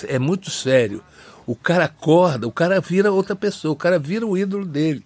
é 0.08 0.18
muito 0.18 0.50
sério. 0.50 1.02
O 1.50 1.56
cara 1.56 1.86
acorda, 1.86 2.46
o 2.46 2.52
cara 2.52 2.80
vira 2.80 3.10
outra 3.10 3.34
pessoa, 3.34 3.72
o 3.72 3.76
cara 3.76 3.98
vira 3.98 4.26
o 4.26 4.38
ídolo 4.38 4.64
dele 4.64 5.04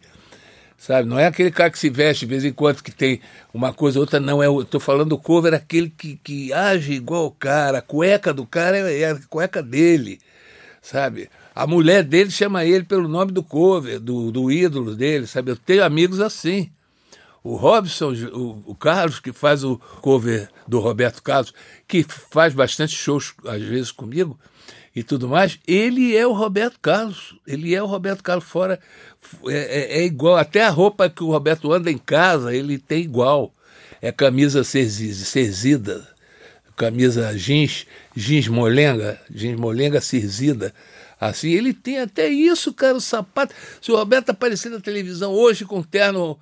sabe? 0.84 1.08
Não 1.08 1.18
é 1.18 1.26
aquele 1.26 1.50
cara 1.50 1.70
que 1.70 1.78
se 1.78 1.88
veste 1.88 2.26
de 2.26 2.30
vez 2.30 2.44
em 2.44 2.52
quando 2.52 2.82
que 2.82 2.90
tem 2.90 3.18
uma 3.54 3.72
coisa 3.72 3.98
ou 3.98 4.02
outra, 4.02 4.20
não. 4.20 4.42
É, 4.42 4.46
eu 4.46 4.80
falando 4.80 5.10
do 5.10 5.18
cover, 5.18 5.54
aquele 5.54 5.88
que, 5.88 6.16
que 6.22 6.52
age 6.52 6.92
igual 6.92 7.24
o 7.24 7.30
cara, 7.30 7.78
a 7.78 7.82
cueca 7.82 8.34
do 8.34 8.44
cara 8.44 8.76
é, 8.76 9.00
é 9.00 9.10
a 9.10 9.18
cueca 9.30 9.62
dele, 9.62 10.18
sabe? 10.82 11.30
A 11.54 11.66
mulher 11.66 12.02
dele 12.02 12.30
chama 12.30 12.66
ele 12.66 12.84
pelo 12.84 13.08
nome 13.08 13.32
do 13.32 13.42
cover, 13.42 13.98
do, 13.98 14.30
do 14.30 14.52
ídolo 14.52 14.94
dele, 14.94 15.26
sabe? 15.26 15.52
Eu 15.52 15.56
tenho 15.56 15.82
amigos 15.82 16.20
assim. 16.20 16.70
O 17.42 17.56
Robson, 17.56 18.12
o, 18.32 18.62
o, 18.66 18.74
Carlos, 18.74 19.20
que 19.20 19.32
faz 19.32 19.64
o 19.64 19.78
cover 20.02 20.50
do 20.68 20.80
Roberto 20.80 21.22
Carlos, 21.22 21.54
que 21.88 22.02
faz 22.02 22.52
bastante 22.52 22.94
shows 22.94 23.34
às 23.46 23.62
vezes 23.62 23.90
comigo, 23.90 24.38
e 24.94 25.02
tudo 25.02 25.28
mais, 25.28 25.58
ele 25.66 26.16
é 26.16 26.24
o 26.24 26.32
Roberto 26.32 26.78
Carlos. 26.80 27.34
Ele 27.46 27.74
é 27.74 27.82
o 27.82 27.86
Roberto 27.86 28.22
Carlos 28.22 28.44
fora. 28.44 28.78
É, 29.48 29.54
é, 29.54 29.98
é 29.98 30.04
igual. 30.04 30.36
Até 30.36 30.62
a 30.62 30.70
roupa 30.70 31.10
que 31.10 31.24
o 31.24 31.32
Roberto 31.32 31.72
anda 31.72 31.90
em 31.90 31.98
casa, 31.98 32.54
ele 32.54 32.78
tem 32.78 33.02
igual. 33.02 33.52
É 34.00 34.12
camisa 34.12 34.62
cerzida, 34.62 36.06
camisa 36.76 37.36
jeans, 37.36 37.86
jeans 38.14 38.46
molenga, 38.46 39.20
jeans 39.30 39.58
molenga 39.58 40.00
cerzida. 40.00 40.72
Assim, 41.18 41.50
ele 41.50 41.72
tem 41.72 42.00
até 42.00 42.28
isso, 42.28 42.72
cara, 42.72 42.96
o 42.96 43.00
sapato. 43.00 43.54
Se 43.80 43.90
o 43.90 43.96
Roberto 43.96 44.30
aparecer 44.30 44.68
na 44.68 44.78
televisão 44.78 45.32
hoje 45.32 45.64
com 45.64 45.82
terno 45.82 46.38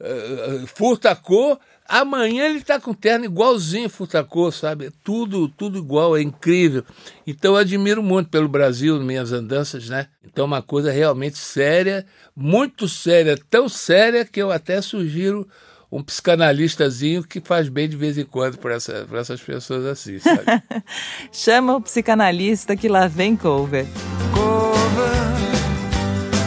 uh, 0.00 0.66
furta 0.66 1.14
cor, 1.16 1.58
Amanhã 1.88 2.46
ele 2.46 2.58
está 2.58 2.80
com 2.80 2.94
terno 2.94 3.24
igualzinho 3.24 3.88
Futacô, 3.88 4.50
sabe? 4.50 4.90
Tudo, 5.02 5.48
tudo 5.48 5.78
igual, 5.78 6.16
é 6.16 6.22
incrível. 6.22 6.84
Então 7.26 7.52
eu 7.52 7.58
admiro 7.58 8.02
muito 8.02 8.30
pelo 8.30 8.48
Brasil, 8.48 8.98
minhas 9.00 9.32
andanças, 9.32 9.88
né? 9.88 10.06
Então 10.24 10.44
uma 10.44 10.62
coisa 10.62 10.90
realmente 10.90 11.38
séria, 11.38 12.06
muito 12.34 12.88
séria, 12.88 13.36
tão 13.50 13.68
séria 13.68 14.24
que 14.24 14.40
eu 14.40 14.50
até 14.50 14.80
sugiro 14.80 15.46
um 15.92 16.02
psicanalistazinho 16.02 17.22
que 17.22 17.38
faz 17.38 17.68
bem 17.68 17.86
de 17.86 17.98
vez 17.98 18.16
em 18.16 18.24
quando 18.24 18.56
para 18.56 18.74
essa, 18.74 19.06
essas 19.12 19.42
pessoas 19.42 19.84
assim, 19.84 20.18
sabe? 20.18 20.44
Chama 21.30 21.76
o 21.76 21.80
psicanalista 21.82 22.74
que 22.74 22.88
lá 22.88 23.06
vem 23.06 23.36
cover. 23.36 23.84
Cover, 24.32 25.12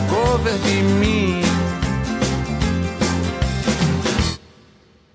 cover 0.10 0.58
de 0.58 0.82
mim. 0.82 1.15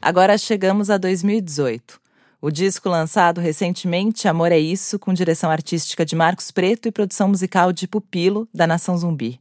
Agora 0.02 0.38
chegamos 0.38 0.88
a 0.88 0.96
2018. 0.96 2.00
O 2.40 2.50
disco 2.50 2.88
lançado 2.88 3.38
recentemente, 3.38 4.26
Amor 4.26 4.50
é 4.50 4.58
Isso, 4.58 4.98
com 4.98 5.12
direção 5.12 5.50
artística 5.50 6.06
de 6.06 6.16
Marcos 6.16 6.50
Preto 6.50 6.88
e 6.88 6.92
produção 6.92 7.28
musical 7.28 7.70
de 7.70 7.86
Pupilo, 7.86 8.48
da 8.52 8.66
Nação 8.66 8.96
Zumbi. 8.96 9.38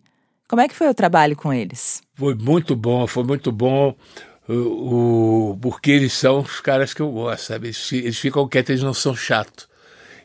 Como 0.50 0.62
é 0.62 0.68
que 0.68 0.76
foi 0.76 0.90
o 0.90 0.94
trabalho 0.94 1.34
com 1.34 1.54
eles? 1.54 2.02
Foi 2.16 2.36
muito 2.36 2.76
bom, 2.76 3.08
foi 3.08 3.24
muito 3.24 3.54
bom. 3.54 3.96
O, 4.50 5.52
o, 5.52 5.58
porque 5.62 5.92
eles 5.92 6.12
são 6.12 6.40
os 6.40 6.60
caras 6.60 6.94
que 6.94 7.02
eu 7.02 7.10
gosto, 7.10 7.46
sabe? 7.46 7.68
Eles, 7.68 7.94
eles 7.94 8.20
ficam 8.20 8.46
quietos, 8.46 8.72
eles 8.72 8.84
não 8.84 8.94
são 8.94 9.16
chatos. 9.16 9.70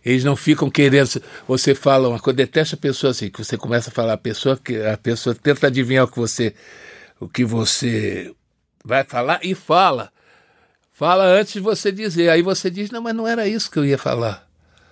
Eles 0.04 0.24
não 0.24 0.34
ficam 0.34 0.68
querendo. 0.68 1.22
Você 1.46 1.76
fala 1.76 2.08
uma 2.08 2.18
coisa, 2.18 2.38
detesta 2.38 2.74
a 2.74 2.78
pessoa 2.78 3.12
assim, 3.12 3.30
que 3.30 3.38
você 3.38 3.56
começa 3.56 3.90
a 3.90 3.92
falar 3.92 4.14
a 4.14 4.18
pessoa 4.18 4.56
que 4.56 4.82
a 4.82 4.98
pessoa 4.98 5.34
tenta 5.34 5.68
adivinhar 5.68 6.04
o 6.04 6.08
que 6.08 6.18
você 6.18 6.54
o 7.20 7.28
que 7.28 7.44
você 7.44 8.34
vai 8.84 9.04
falar 9.04 9.38
e 9.44 9.54
fala. 9.54 10.12
Fala 10.96 11.24
antes 11.24 11.54
de 11.54 11.60
você 11.60 11.90
dizer. 11.90 12.28
Aí 12.28 12.40
você 12.40 12.70
diz, 12.70 12.88
não, 12.92 13.02
mas 13.02 13.16
não 13.16 13.26
era 13.26 13.48
isso 13.48 13.68
que 13.68 13.76
eu 13.76 13.84
ia 13.84 13.98
falar. 13.98 14.48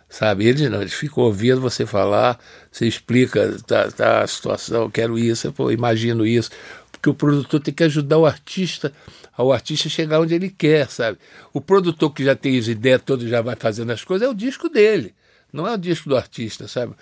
Sabe? 0.08 0.44
Eles 0.44 0.68
não, 0.68 0.80
eles 0.80 0.92
ficam 0.92 1.22
ouvindo 1.22 1.60
você 1.60 1.86
falar, 1.86 2.38
você 2.70 2.86
explica, 2.86 3.56
tá, 3.64 3.88
tá 3.90 4.22
a 4.22 4.26
situação, 4.26 4.90
quero 4.90 5.16
isso, 5.16 5.54
eu 5.56 5.70
imagino 5.70 6.26
isso. 6.26 6.50
Porque 6.90 7.08
o 7.08 7.14
produtor 7.14 7.60
tem 7.60 7.72
que 7.72 7.84
ajudar 7.84 8.18
o 8.18 8.26
artista, 8.26 8.92
ao 9.32 9.52
artista 9.52 9.88
chegar 9.88 10.20
onde 10.20 10.34
ele 10.34 10.50
quer, 10.50 10.90
sabe? 10.90 11.18
O 11.52 11.60
produtor 11.60 12.12
que 12.12 12.24
já 12.24 12.34
tem 12.34 12.58
as 12.58 12.66
ideias 12.66 13.00
todas, 13.00 13.30
já 13.30 13.40
vai 13.40 13.56
fazendo 13.56 13.92
as 13.92 14.04
coisas, 14.04 14.26
é 14.26 14.30
o 14.30 14.34
disco 14.34 14.68
dele, 14.68 15.14
não 15.52 15.66
é 15.66 15.72
o 15.72 15.78
disco 15.78 16.08
do 16.08 16.16
artista, 16.16 16.66
sabe? 16.68 16.94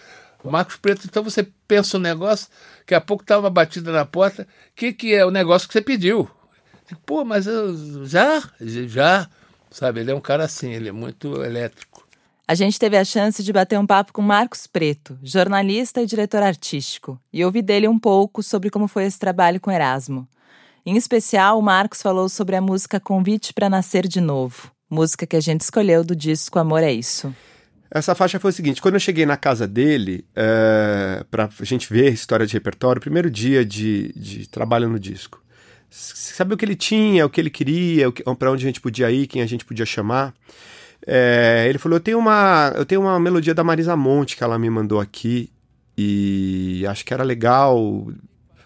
Marcos 0.44 0.76
Preto, 0.76 1.06
então 1.06 1.24
você 1.24 1.48
pensa 1.66 1.96
um 1.96 2.00
negócio, 2.00 2.48
daqui 2.78 2.94
a 2.94 3.00
pouco 3.00 3.24
tá 3.24 3.38
uma 3.38 3.50
batida 3.50 3.90
na 3.90 4.04
porta, 4.04 4.42
o 4.42 4.46
que, 4.76 4.92
que 4.92 5.14
é 5.14 5.24
o 5.24 5.30
negócio 5.30 5.66
que 5.66 5.72
você 5.72 5.82
pediu? 5.82 6.30
Pô, 7.07 7.24
mas 7.24 7.46
eu 7.46 8.07
já, 8.07 8.42
já, 8.61 9.29
sabe? 9.70 10.00
Ele 10.00 10.11
é 10.11 10.14
um 10.14 10.20
cara 10.20 10.44
assim, 10.44 10.72
ele 10.72 10.88
é 10.88 10.92
muito 10.92 11.42
elétrico. 11.42 12.07
A 12.46 12.55
gente 12.55 12.79
teve 12.79 12.96
a 12.96 13.05
chance 13.05 13.44
de 13.44 13.53
bater 13.53 13.79
um 13.79 13.87
papo 13.87 14.12
com 14.12 14.20
Marcos 14.20 14.66
Preto, 14.66 15.16
jornalista 15.22 16.03
e 16.03 16.07
diretor 16.07 16.42
artístico, 16.42 17.20
e 17.33 17.44
ouvir 17.44 17.62
dele 17.62 17.87
um 17.87 17.98
pouco 17.98 18.42
sobre 18.42 18.70
como 18.70 18.88
foi 18.88 19.05
esse 19.05 19.18
trabalho 19.18 19.61
com 19.61 19.70
Erasmo. 19.70 20.29
Em 20.85 20.96
especial, 20.96 21.59
o 21.59 21.62
Marcos 21.62 22.03
falou 22.03 22.29
sobre 22.29 22.57
a 22.57 22.61
música 22.61 22.98
Convite 22.98 23.53
para 23.53 23.70
Nascer 23.70 24.09
de 24.09 24.20
Novo, 24.20 24.72
música 24.90 25.26
que 25.26 25.37
a 25.37 25.40
gente 25.40 25.61
escolheu 25.61 26.03
do 26.03 26.16
disco 26.16 26.59
Amor 26.59 26.83
é 26.83 26.90
Isso. 26.90 27.33
Essa 27.90 28.14
faixa 28.14 28.38
foi 28.38 28.50
o 28.50 28.55
seguinte: 28.55 28.81
quando 28.81 28.94
eu 28.94 29.00
cheguei 29.00 29.26
na 29.26 29.37
casa 29.37 29.66
dele, 29.66 30.24
é, 30.35 31.24
pra 31.31 31.48
gente 31.62 31.92
ver 31.92 32.07
a 32.07 32.11
história 32.11 32.46
de 32.46 32.55
repertório, 32.55 33.00
primeiro 33.00 33.29
dia 33.29 33.64
de, 33.64 34.12
de 34.14 34.48
trabalho 34.48 34.88
no 34.88 34.98
disco, 34.98 35.42
saber 35.90 36.55
o 36.55 36.57
que 36.57 36.64
ele 36.64 36.76
tinha, 36.76 37.26
o 37.26 37.31
que 37.31 37.40
ele 37.40 37.50
queria, 37.50 38.11
para 38.38 38.50
onde 38.50 38.64
a 38.64 38.68
gente 38.68 38.81
podia 38.81 39.11
ir, 39.11 39.26
quem 39.26 39.42
a 39.42 39.46
gente 39.46 39.64
podia 39.64 39.85
chamar. 39.85 40.33
É, 41.07 41.66
ele 41.68 41.79
falou: 41.79 41.96
eu 41.96 42.00
tenho, 42.00 42.18
uma, 42.18 42.72
eu 42.76 42.87
tenho 42.87 43.00
uma 43.00 43.18
melodia 43.18 43.55
da 43.55 43.64
Marisa 43.64 43.96
Monte 43.96 44.37
que 44.37 44.44
ela 44.44 44.59
me 44.59 44.70
mandou 44.70 45.01
aqui 45.01 45.51
e 45.97 46.84
acho 46.88 47.05
que 47.05 47.12
era 47.12 47.24
legal. 47.24 48.07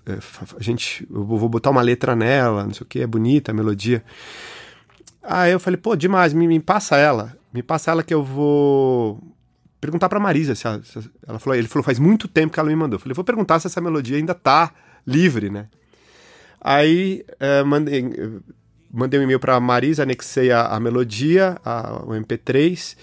É, 0.07 0.19
a 0.59 0.63
gente, 0.63 1.07
eu 1.11 1.25
vou 1.25 1.49
botar 1.49 1.71
uma 1.71 1.81
letra 1.81 2.15
nela, 2.15 2.65
não 2.65 2.75
sei 2.75 2.85
o 2.85 2.87
que, 2.87 3.01
é 3.01 3.07
bonita 3.07 3.53
a 3.53 3.55
melodia. 3.55 4.05
Aí 5.23 5.53
eu 5.53 5.61
falei: 5.61 5.77
pô, 5.77 5.97
demais, 5.97 6.35
me, 6.35 6.47
me 6.47 6.61
passa 6.61 6.97
ela, 6.97 7.37
me 7.53 7.63
passa 7.63 7.91
ela 7.91 8.03
que 8.03 8.13
eu 8.13 8.23
vou 8.23 9.23
perguntar 9.81 10.09
para 10.09 10.21
Marisa 10.21 10.55
se 10.55 10.67
ela, 10.67 10.83
se 10.83 10.99
ela, 11.27 11.39
falou. 11.39 11.57
Ele 11.57 11.69
falou: 11.69 11.85
faz 11.85 11.99
muito 11.99 12.29
tempo 12.29 12.53
que 12.53 12.61
ela 12.61 12.69
me 12.69 12.77
mandou. 12.77 12.97
Eu 12.97 13.01
falei: 13.01 13.15
vou 13.15 13.25
perguntar 13.25 13.61
se 13.61 13.69
essa 13.69 13.81
melodia 13.81 14.17
ainda 14.17 14.35
tá 14.35 14.73
livre, 15.07 15.51
né? 15.51 15.69
Aí 16.65 17.23
é, 17.39 17.63
mandei, 17.63 18.11
mandei 18.91 19.21
um 19.21 19.23
e-mail 19.23 19.39
para 19.39 19.61
Marisa, 19.61 20.03
anexei 20.03 20.51
a, 20.51 20.69
a 20.69 20.81
melodia, 20.81 21.59
a, 21.63 22.03
o 22.03 22.13
MP3, 22.13 22.97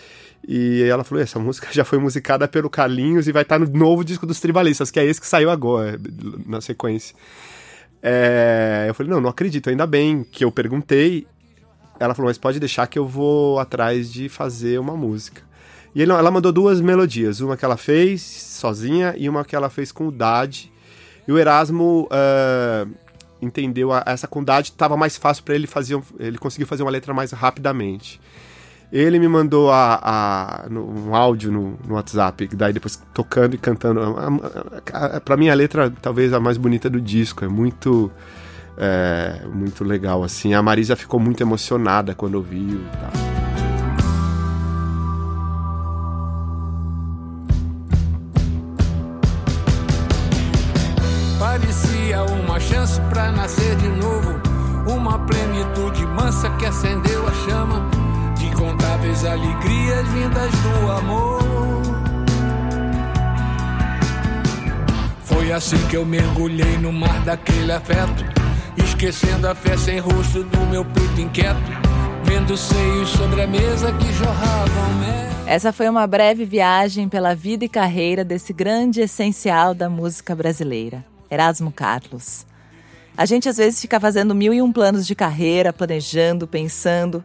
e 0.47 0.82
ela 0.84 1.03
falou: 1.03 1.24
essa 1.24 1.38
música 1.38 1.68
já 1.72 1.86
foi 1.86 1.99
musicada 1.99 2.47
pelo 2.47 2.72
Carlinhos 2.72 3.28
e 3.28 3.32
vai 3.32 3.43
estar 3.43 3.59
tá 3.59 3.66
no 3.66 3.72
novo 3.72 4.03
disco 4.03 4.26
dos 4.26 4.39
Tribalistas, 4.39 4.89
que 4.89 4.99
é 4.99 5.05
esse 5.05 5.22
que 5.22 5.28
saiu 5.28 5.51
agora, 5.51 5.99
na 6.47 6.59
sequência. 6.59 7.16
É, 8.01 8.86
eu 8.88 8.95
falei: 8.95 9.12
não, 9.12 9.22
não 9.22 9.30
acredito, 9.30 9.70
ainda 9.70 9.86
bem 9.86 10.24
que 10.24 10.43
eu 10.43 10.51
perguntei. 10.51 11.28
Ela 11.99 12.16
falou: 12.16 12.30
mas 12.30 12.39
pode 12.39 12.59
deixar 12.59 12.88
que 12.88 12.97
eu 12.97 13.05
vou 13.05 13.59
atrás 13.59 14.12
de 14.12 14.28
fazer 14.28 14.80
uma 14.80 14.97
música. 14.97 15.43
E 15.93 16.01
ela 16.01 16.32
mandou 16.32 16.53
duas 16.53 16.80
melodias, 16.80 17.41
uma 17.41 17.57
que 17.57 17.66
ela 17.66 17.76
fez 17.76 18.22
sozinha 18.22 19.14
e 19.18 19.28
uma 19.28 19.43
que 19.43 19.55
ela 19.55 19.70
fez 19.70 19.91
com 19.91 20.07
o 20.07 20.12
Dade. 20.12 20.72
E 21.28 21.32
o 21.32 21.38
Erasmo 21.38 22.07
uh, 22.07 22.89
entendeu 23.41 23.91
a, 23.91 24.03
essa 24.05 24.27
com 24.27 24.41
o 24.41 24.45
Dade, 24.45 24.69
estava 24.69 24.95
mais 24.95 25.17
fácil 25.17 25.43
para 25.43 25.55
ele 25.55 25.67
fazer, 25.67 26.01
ele 26.19 26.37
conseguiu 26.37 26.67
fazer 26.67 26.83
uma 26.83 26.91
letra 26.91 27.13
mais 27.13 27.31
rapidamente. 27.31 28.19
Ele 28.91 29.19
me 29.19 29.27
mandou 29.27 29.71
a, 29.71 29.99
a, 30.03 30.67
um 30.69 31.15
áudio 31.15 31.49
no, 31.49 31.79
no, 31.87 31.95
WhatsApp, 31.95 32.49
daí 32.53 32.73
depois 32.73 33.01
tocando 33.13 33.55
e 33.55 33.57
cantando. 33.57 34.01
Para 35.23 35.37
mim, 35.37 35.47
a 35.47 35.53
letra 35.53 35.89
talvez 36.01 36.33
a 36.33 36.41
mais 36.41 36.57
bonita 36.57 36.89
do 36.89 36.99
disco. 36.99 37.45
É 37.45 37.47
muito, 37.47 38.11
é, 38.77 39.45
muito 39.47 39.85
legal, 39.85 40.23
assim. 40.25 40.53
A 40.53 40.61
Marisa 40.61 40.97
ficou 40.97 41.21
muito 41.21 41.41
emocionada 41.41 42.13
quando 42.13 42.35
ouviu 42.35 42.81
e 42.81 43.61
chance 52.82 52.99
para 53.09 53.32
nascer 53.32 53.75
de 53.75 53.88
novo. 53.88 54.41
Uma 54.88 55.19
plenitude 55.19 56.05
mansa 56.05 56.49
que 56.57 56.65
acendeu 56.65 57.27
a 57.27 57.32
chama 57.45 57.89
incontáveis 58.41 59.23
alegrias 59.23 60.07
vindas 60.09 60.51
do 60.51 60.91
amor. 60.91 61.41
Foi 65.23 65.51
assim 65.51 65.77
que 65.88 65.95
eu 65.95 66.05
mergulhei 66.05 66.77
no 66.77 66.91
mar 66.91 67.23
daquele 67.23 67.71
afeto, 67.71 68.25
esquecendo 68.84 69.47
a 69.47 69.55
fé 69.55 69.77
sem 69.77 69.99
rosto 69.99 70.43
do 70.43 70.59
meu 70.65 70.84
peito 70.84 71.21
inquieto, 71.21 71.59
vendo 72.23 72.57
seios 72.57 73.09
sobre 73.09 73.43
a 73.43 73.47
mesa 73.47 73.91
que 73.93 74.11
jorravam 74.13 74.93
mel. 74.99 75.32
Essa 75.45 75.71
foi 75.71 75.88
uma 75.88 76.07
breve 76.07 76.45
viagem 76.45 77.07
pela 77.07 77.36
vida 77.36 77.63
e 77.63 77.69
carreira 77.69 78.23
desse 78.23 78.53
grande 78.53 79.01
essencial 79.01 79.73
da 79.73 79.89
música 79.89 80.36
brasileira, 80.36 81.05
Erasmo 81.29 81.71
Carlos. 81.71 82.50
A 83.18 83.26
gente 83.26 83.49
às 83.49 83.57
vezes 83.57 83.82
fica 83.82 83.99
fazendo 83.99 84.34
mil 84.34 84.53
e 84.53 84.62
um 84.62 84.72
planos 84.72 85.05
de 85.05 85.14
carreira, 85.14 85.74
planejando, 85.74 86.47
pensando, 86.47 87.24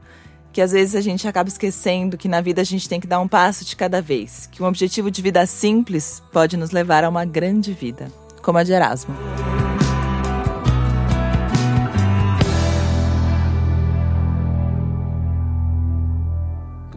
que 0.53 0.61
às 0.61 0.73
vezes 0.73 0.97
a 0.97 1.01
gente 1.01 1.29
acaba 1.29 1.49
esquecendo 1.49 2.19
que 2.19 2.29
na 2.29 2.41
vida 2.41 2.61
a 2.61 2.65
gente 2.65 2.89
tem 2.89 2.99
que 2.99 3.07
dar 3.07 3.21
um 3.21 3.29
passo 3.29 3.65
de 3.65 3.77
cada 3.77 4.03
vez, 4.03 4.49
que 4.51 4.63
um 4.63 4.67
objetivo 4.67 5.11
de 5.11 5.23
vida 5.23 5.47
simples 5.47 6.23
pode 6.33 6.57
nos 6.57 6.73
levar 6.73 7.05
a 7.05 7.09
uma 7.09 7.25
grande 7.25 7.73
vida, 7.73 8.11
como 8.43 8.59
a 8.59 8.65
de 8.65 8.73
Erasmo. 8.73 9.15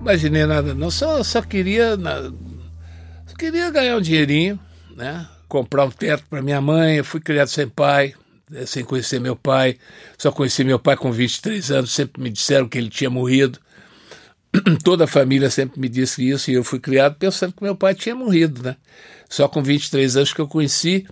Imaginei 0.02 0.46
nada, 0.48 0.74
não, 0.74 0.90
só, 0.90 1.22
só 1.24 1.42
queria 1.44 1.96
só 3.28 3.36
queria 3.38 3.70
ganhar 3.70 3.98
um 3.98 4.02
dinheirinho, 4.02 4.60
né? 4.96 5.28
Comprar 5.48 5.86
um 5.86 5.92
teto 5.92 6.24
para 6.28 6.42
minha 6.42 6.60
mãe, 6.60 6.96
eu 6.96 7.06
fui 7.06 7.20
criado 7.20 7.50
sem 7.50 7.68
pai, 7.68 8.16
sem 8.66 8.84
conhecer 8.84 9.20
meu 9.20 9.36
pai. 9.36 9.78
Só 10.18 10.32
conheci 10.32 10.64
meu 10.64 10.80
pai 10.80 10.98
com 10.98 11.12
23 11.12 11.72
anos, 11.72 11.92
sempre 11.92 12.22
me 12.22 12.30
disseram 12.30 12.68
que 12.68 12.78
ele 12.78 12.90
tinha 12.90 13.10
morrido. 13.10 13.60
Toda 14.84 15.04
a 15.04 15.08
família 15.08 15.50
sempre 15.50 15.80
me 15.80 15.88
disse 15.88 16.28
isso 16.28 16.50
e 16.50 16.56
eu 16.56 16.64
fui 16.64 16.80
criado 16.80 17.16
pensando 17.16 17.54
que 17.54 17.64
meu 17.64 17.76
pai 17.76 17.94
tinha 17.94 18.16
morrido, 18.16 18.64
né? 18.64 18.76
Só 19.30 19.48
com 19.48 19.62
23 19.62 20.18
anos 20.18 20.34
que 20.34 20.42
eu 20.42 20.48
conheci. 20.48 21.06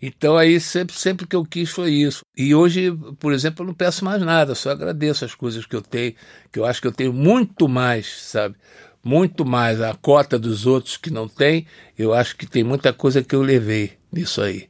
Então 0.00 0.36
aí 0.36 0.60
sempre, 0.60 0.94
sempre 0.94 1.26
que 1.26 1.34
eu 1.34 1.44
quis 1.44 1.70
foi 1.70 1.92
isso. 1.92 2.20
E 2.36 2.54
hoje, 2.54 2.92
por 3.18 3.32
exemplo, 3.32 3.64
eu 3.64 3.68
não 3.68 3.74
peço 3.74 4.04
mais 4.04 4.22
nada, 4.22 4.54
só 4.54 4.70
agradeço 4.70 5.24
as 5.24 5.34
coisas 5.34 5.66
que 5.66 5.74
eu 5.74 5.82
tenho, 5.82 6.14
que 6.52 6.58
eu 6.58 6.64
acho 6.64 6.80
que 6.80 6.86
eu 6.86 6.92
tenho 6.92 7.12
muito 7.12 7.68
mais, 7.68 8.06
sabe? 8.06 8.54
Muito 9.02 9.44
mais 9.44 9.80
a 9.80 9.94
cota 9.94 10.38
dos 10.38 10.66
outros 10.66 10.96
que 10.96 11.10
não 11.10 11.26
tem, 11.26 11.66
eu 11.98 12.12
acho 12.12 12.36
que 12.36 12.46
tem 12.46 12.62
muita 12.62 12.92
coisa 12.92 13.22
que 13.22 13.34
eu 13.34 13.42
levei 13.42 13.92
nisso 14.12 14.40
aí 14.40 14.68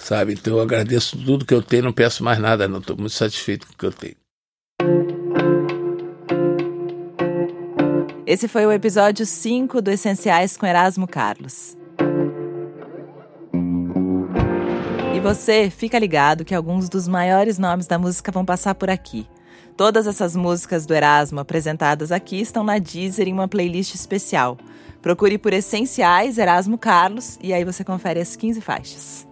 sabe? 0.00 0.32
Então 0.32 0.56
eu 0.56 0.60
agradeço 0.60 1.16
tudo 1.24 1.44
que 1.44 1.54
eu 1.54 1.62
tenho, 1.62 1.84
não 1.84 1.92
peço 1.92 2.24
mais 2.24 2.38
nada, 2.38 2.66
não. 2.66 2.78
Estou 2.78 2.96
muito 2.96 3.12
satisfeito 3.14 3.66
com 3.66 3.74
o 3.74 3.76
que 3.76 3.86
eu 3.86 3.92
tenho. 3.92 4.16
Esse 8.26 8.46
foi 8.46 8.64
o 8.64 8.72
episódio 8.72 9.26
5 9.26 9.82
do 9.82 9.90
Essenciais 9.90 10.56
com 10.56 10.64
Erasmo 10.64 11.06
Carlos. 11.06 11.76
E 15.14 15.18
você, 15.18 15.68
fica 15.68 15.98
ligado 15.98 16.44
que 16.44 16.54
alguns 16.54 16.88
dos 16.88 17.08
maiores 17.08 17.58
nomes 17.58 17.86
da 17.86 17.98
música 17.98 18.30
vão 18.30 18.44
passar 18.44 18.74
por 18.74 18.88
aqui. 18.88 19.26
Todas 19.76 20.06
essas 20.06 20.36
músicas 20.36 20.86
do 20.86 20.94
Erasmo 20.94 21.40
apresentadas 21.40 22.12
aqui 22.12 22.40
estão 22.40 22.62
na 22.62 22.78
Deezer 22.78 23.26
em 23.26 23.32
uma 23.32 23.48
playlist 23.48 23.94
especial. 23.94 24.56
Procure 25.02 25.36
por 25.36 25.52
Essenciais 25.52 26.38
Erasmo 26.38 26.78
Carlos 26.78 27.38
e 27.42 27.52
aí 27.52 27.64
você 27.64 27.82
confere 27.82 28.20
as 28.20 28.36
15 28.36 28.60
faixas. 28.60 29.29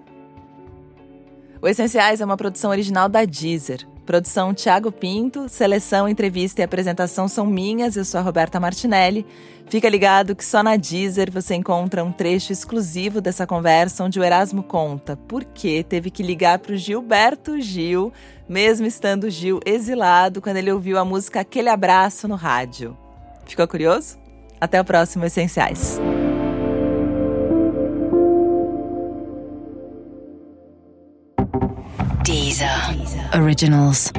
O 1.61 1.67
Essenciais 1.67 2.21
é 2.21 2.25
uma 2.25 2.37
produção 2.37 2.71
original 2.71 3.09
da 3.09 3.25
Deezer. 3.25 3.85
Produção 4.07 4.55
Tiago 4.55 4.93
Pinto, 4.93 5.49
seleção, 5.49 6.09
entrevista 6.09 6.61
e 6.61 6.65
apresentação 6.65 7.27
são 7.27 7.45
minhas, 7.45 7.97
eu 7.97 8.05
sou 8.05 8.21
a 8.21 8.23
Roberta 8.23 8.61
Martinelli. 8.61 9.27
Fica 9.69 9.89
ligado 9.89 10.37
que 10.37 10.45
só 10.45 10.63
na 10.63 10.77
Deezer 10.77 11.33
você 11.33 11.57
encontra 11.57 12.05
um 12.05 12.13
trecho 12.13 12.53
exclusivo 12.53 13.21
dessa 13.21 13.45
conversa 13.45 14.05
onde 14.05 14.21
o 14.21 14.25
Erasmo 14.25 14.63
conta 14.63 15.17
por 15.17 15.45
que 15.45 15.83
teve 15.83 16.11
que 16.11 16.23
ligar 16.23 16.61
para 16.61 16.75
o 16.75 16.77
Gilberto 16.77 17.61
Gil, 17.61 18.13
mesmo 18.49 18.87
estando 18.87 19.29
Gil 19.29 19.59
exilado, 19.67 20.41
quando 20.41 20.59
ele 20.59 20.73
ouviu 20.73 20.97
a 20.97 21.05
música 21.05 21.41
Aquele 21.41 21.69
Abraço 21.69 22.29
no 22.29 22.37
rádio. 22.37 22.97
Ficou 23.45 23.67
curioso? 23.67 24.17
Até 24.61 24.81
o 24.81 24.85
próximo 24.85 25.25
Essenciais. 25.25 25.99
Deezer. 32.25 32.95
Originals. 33.35 34.11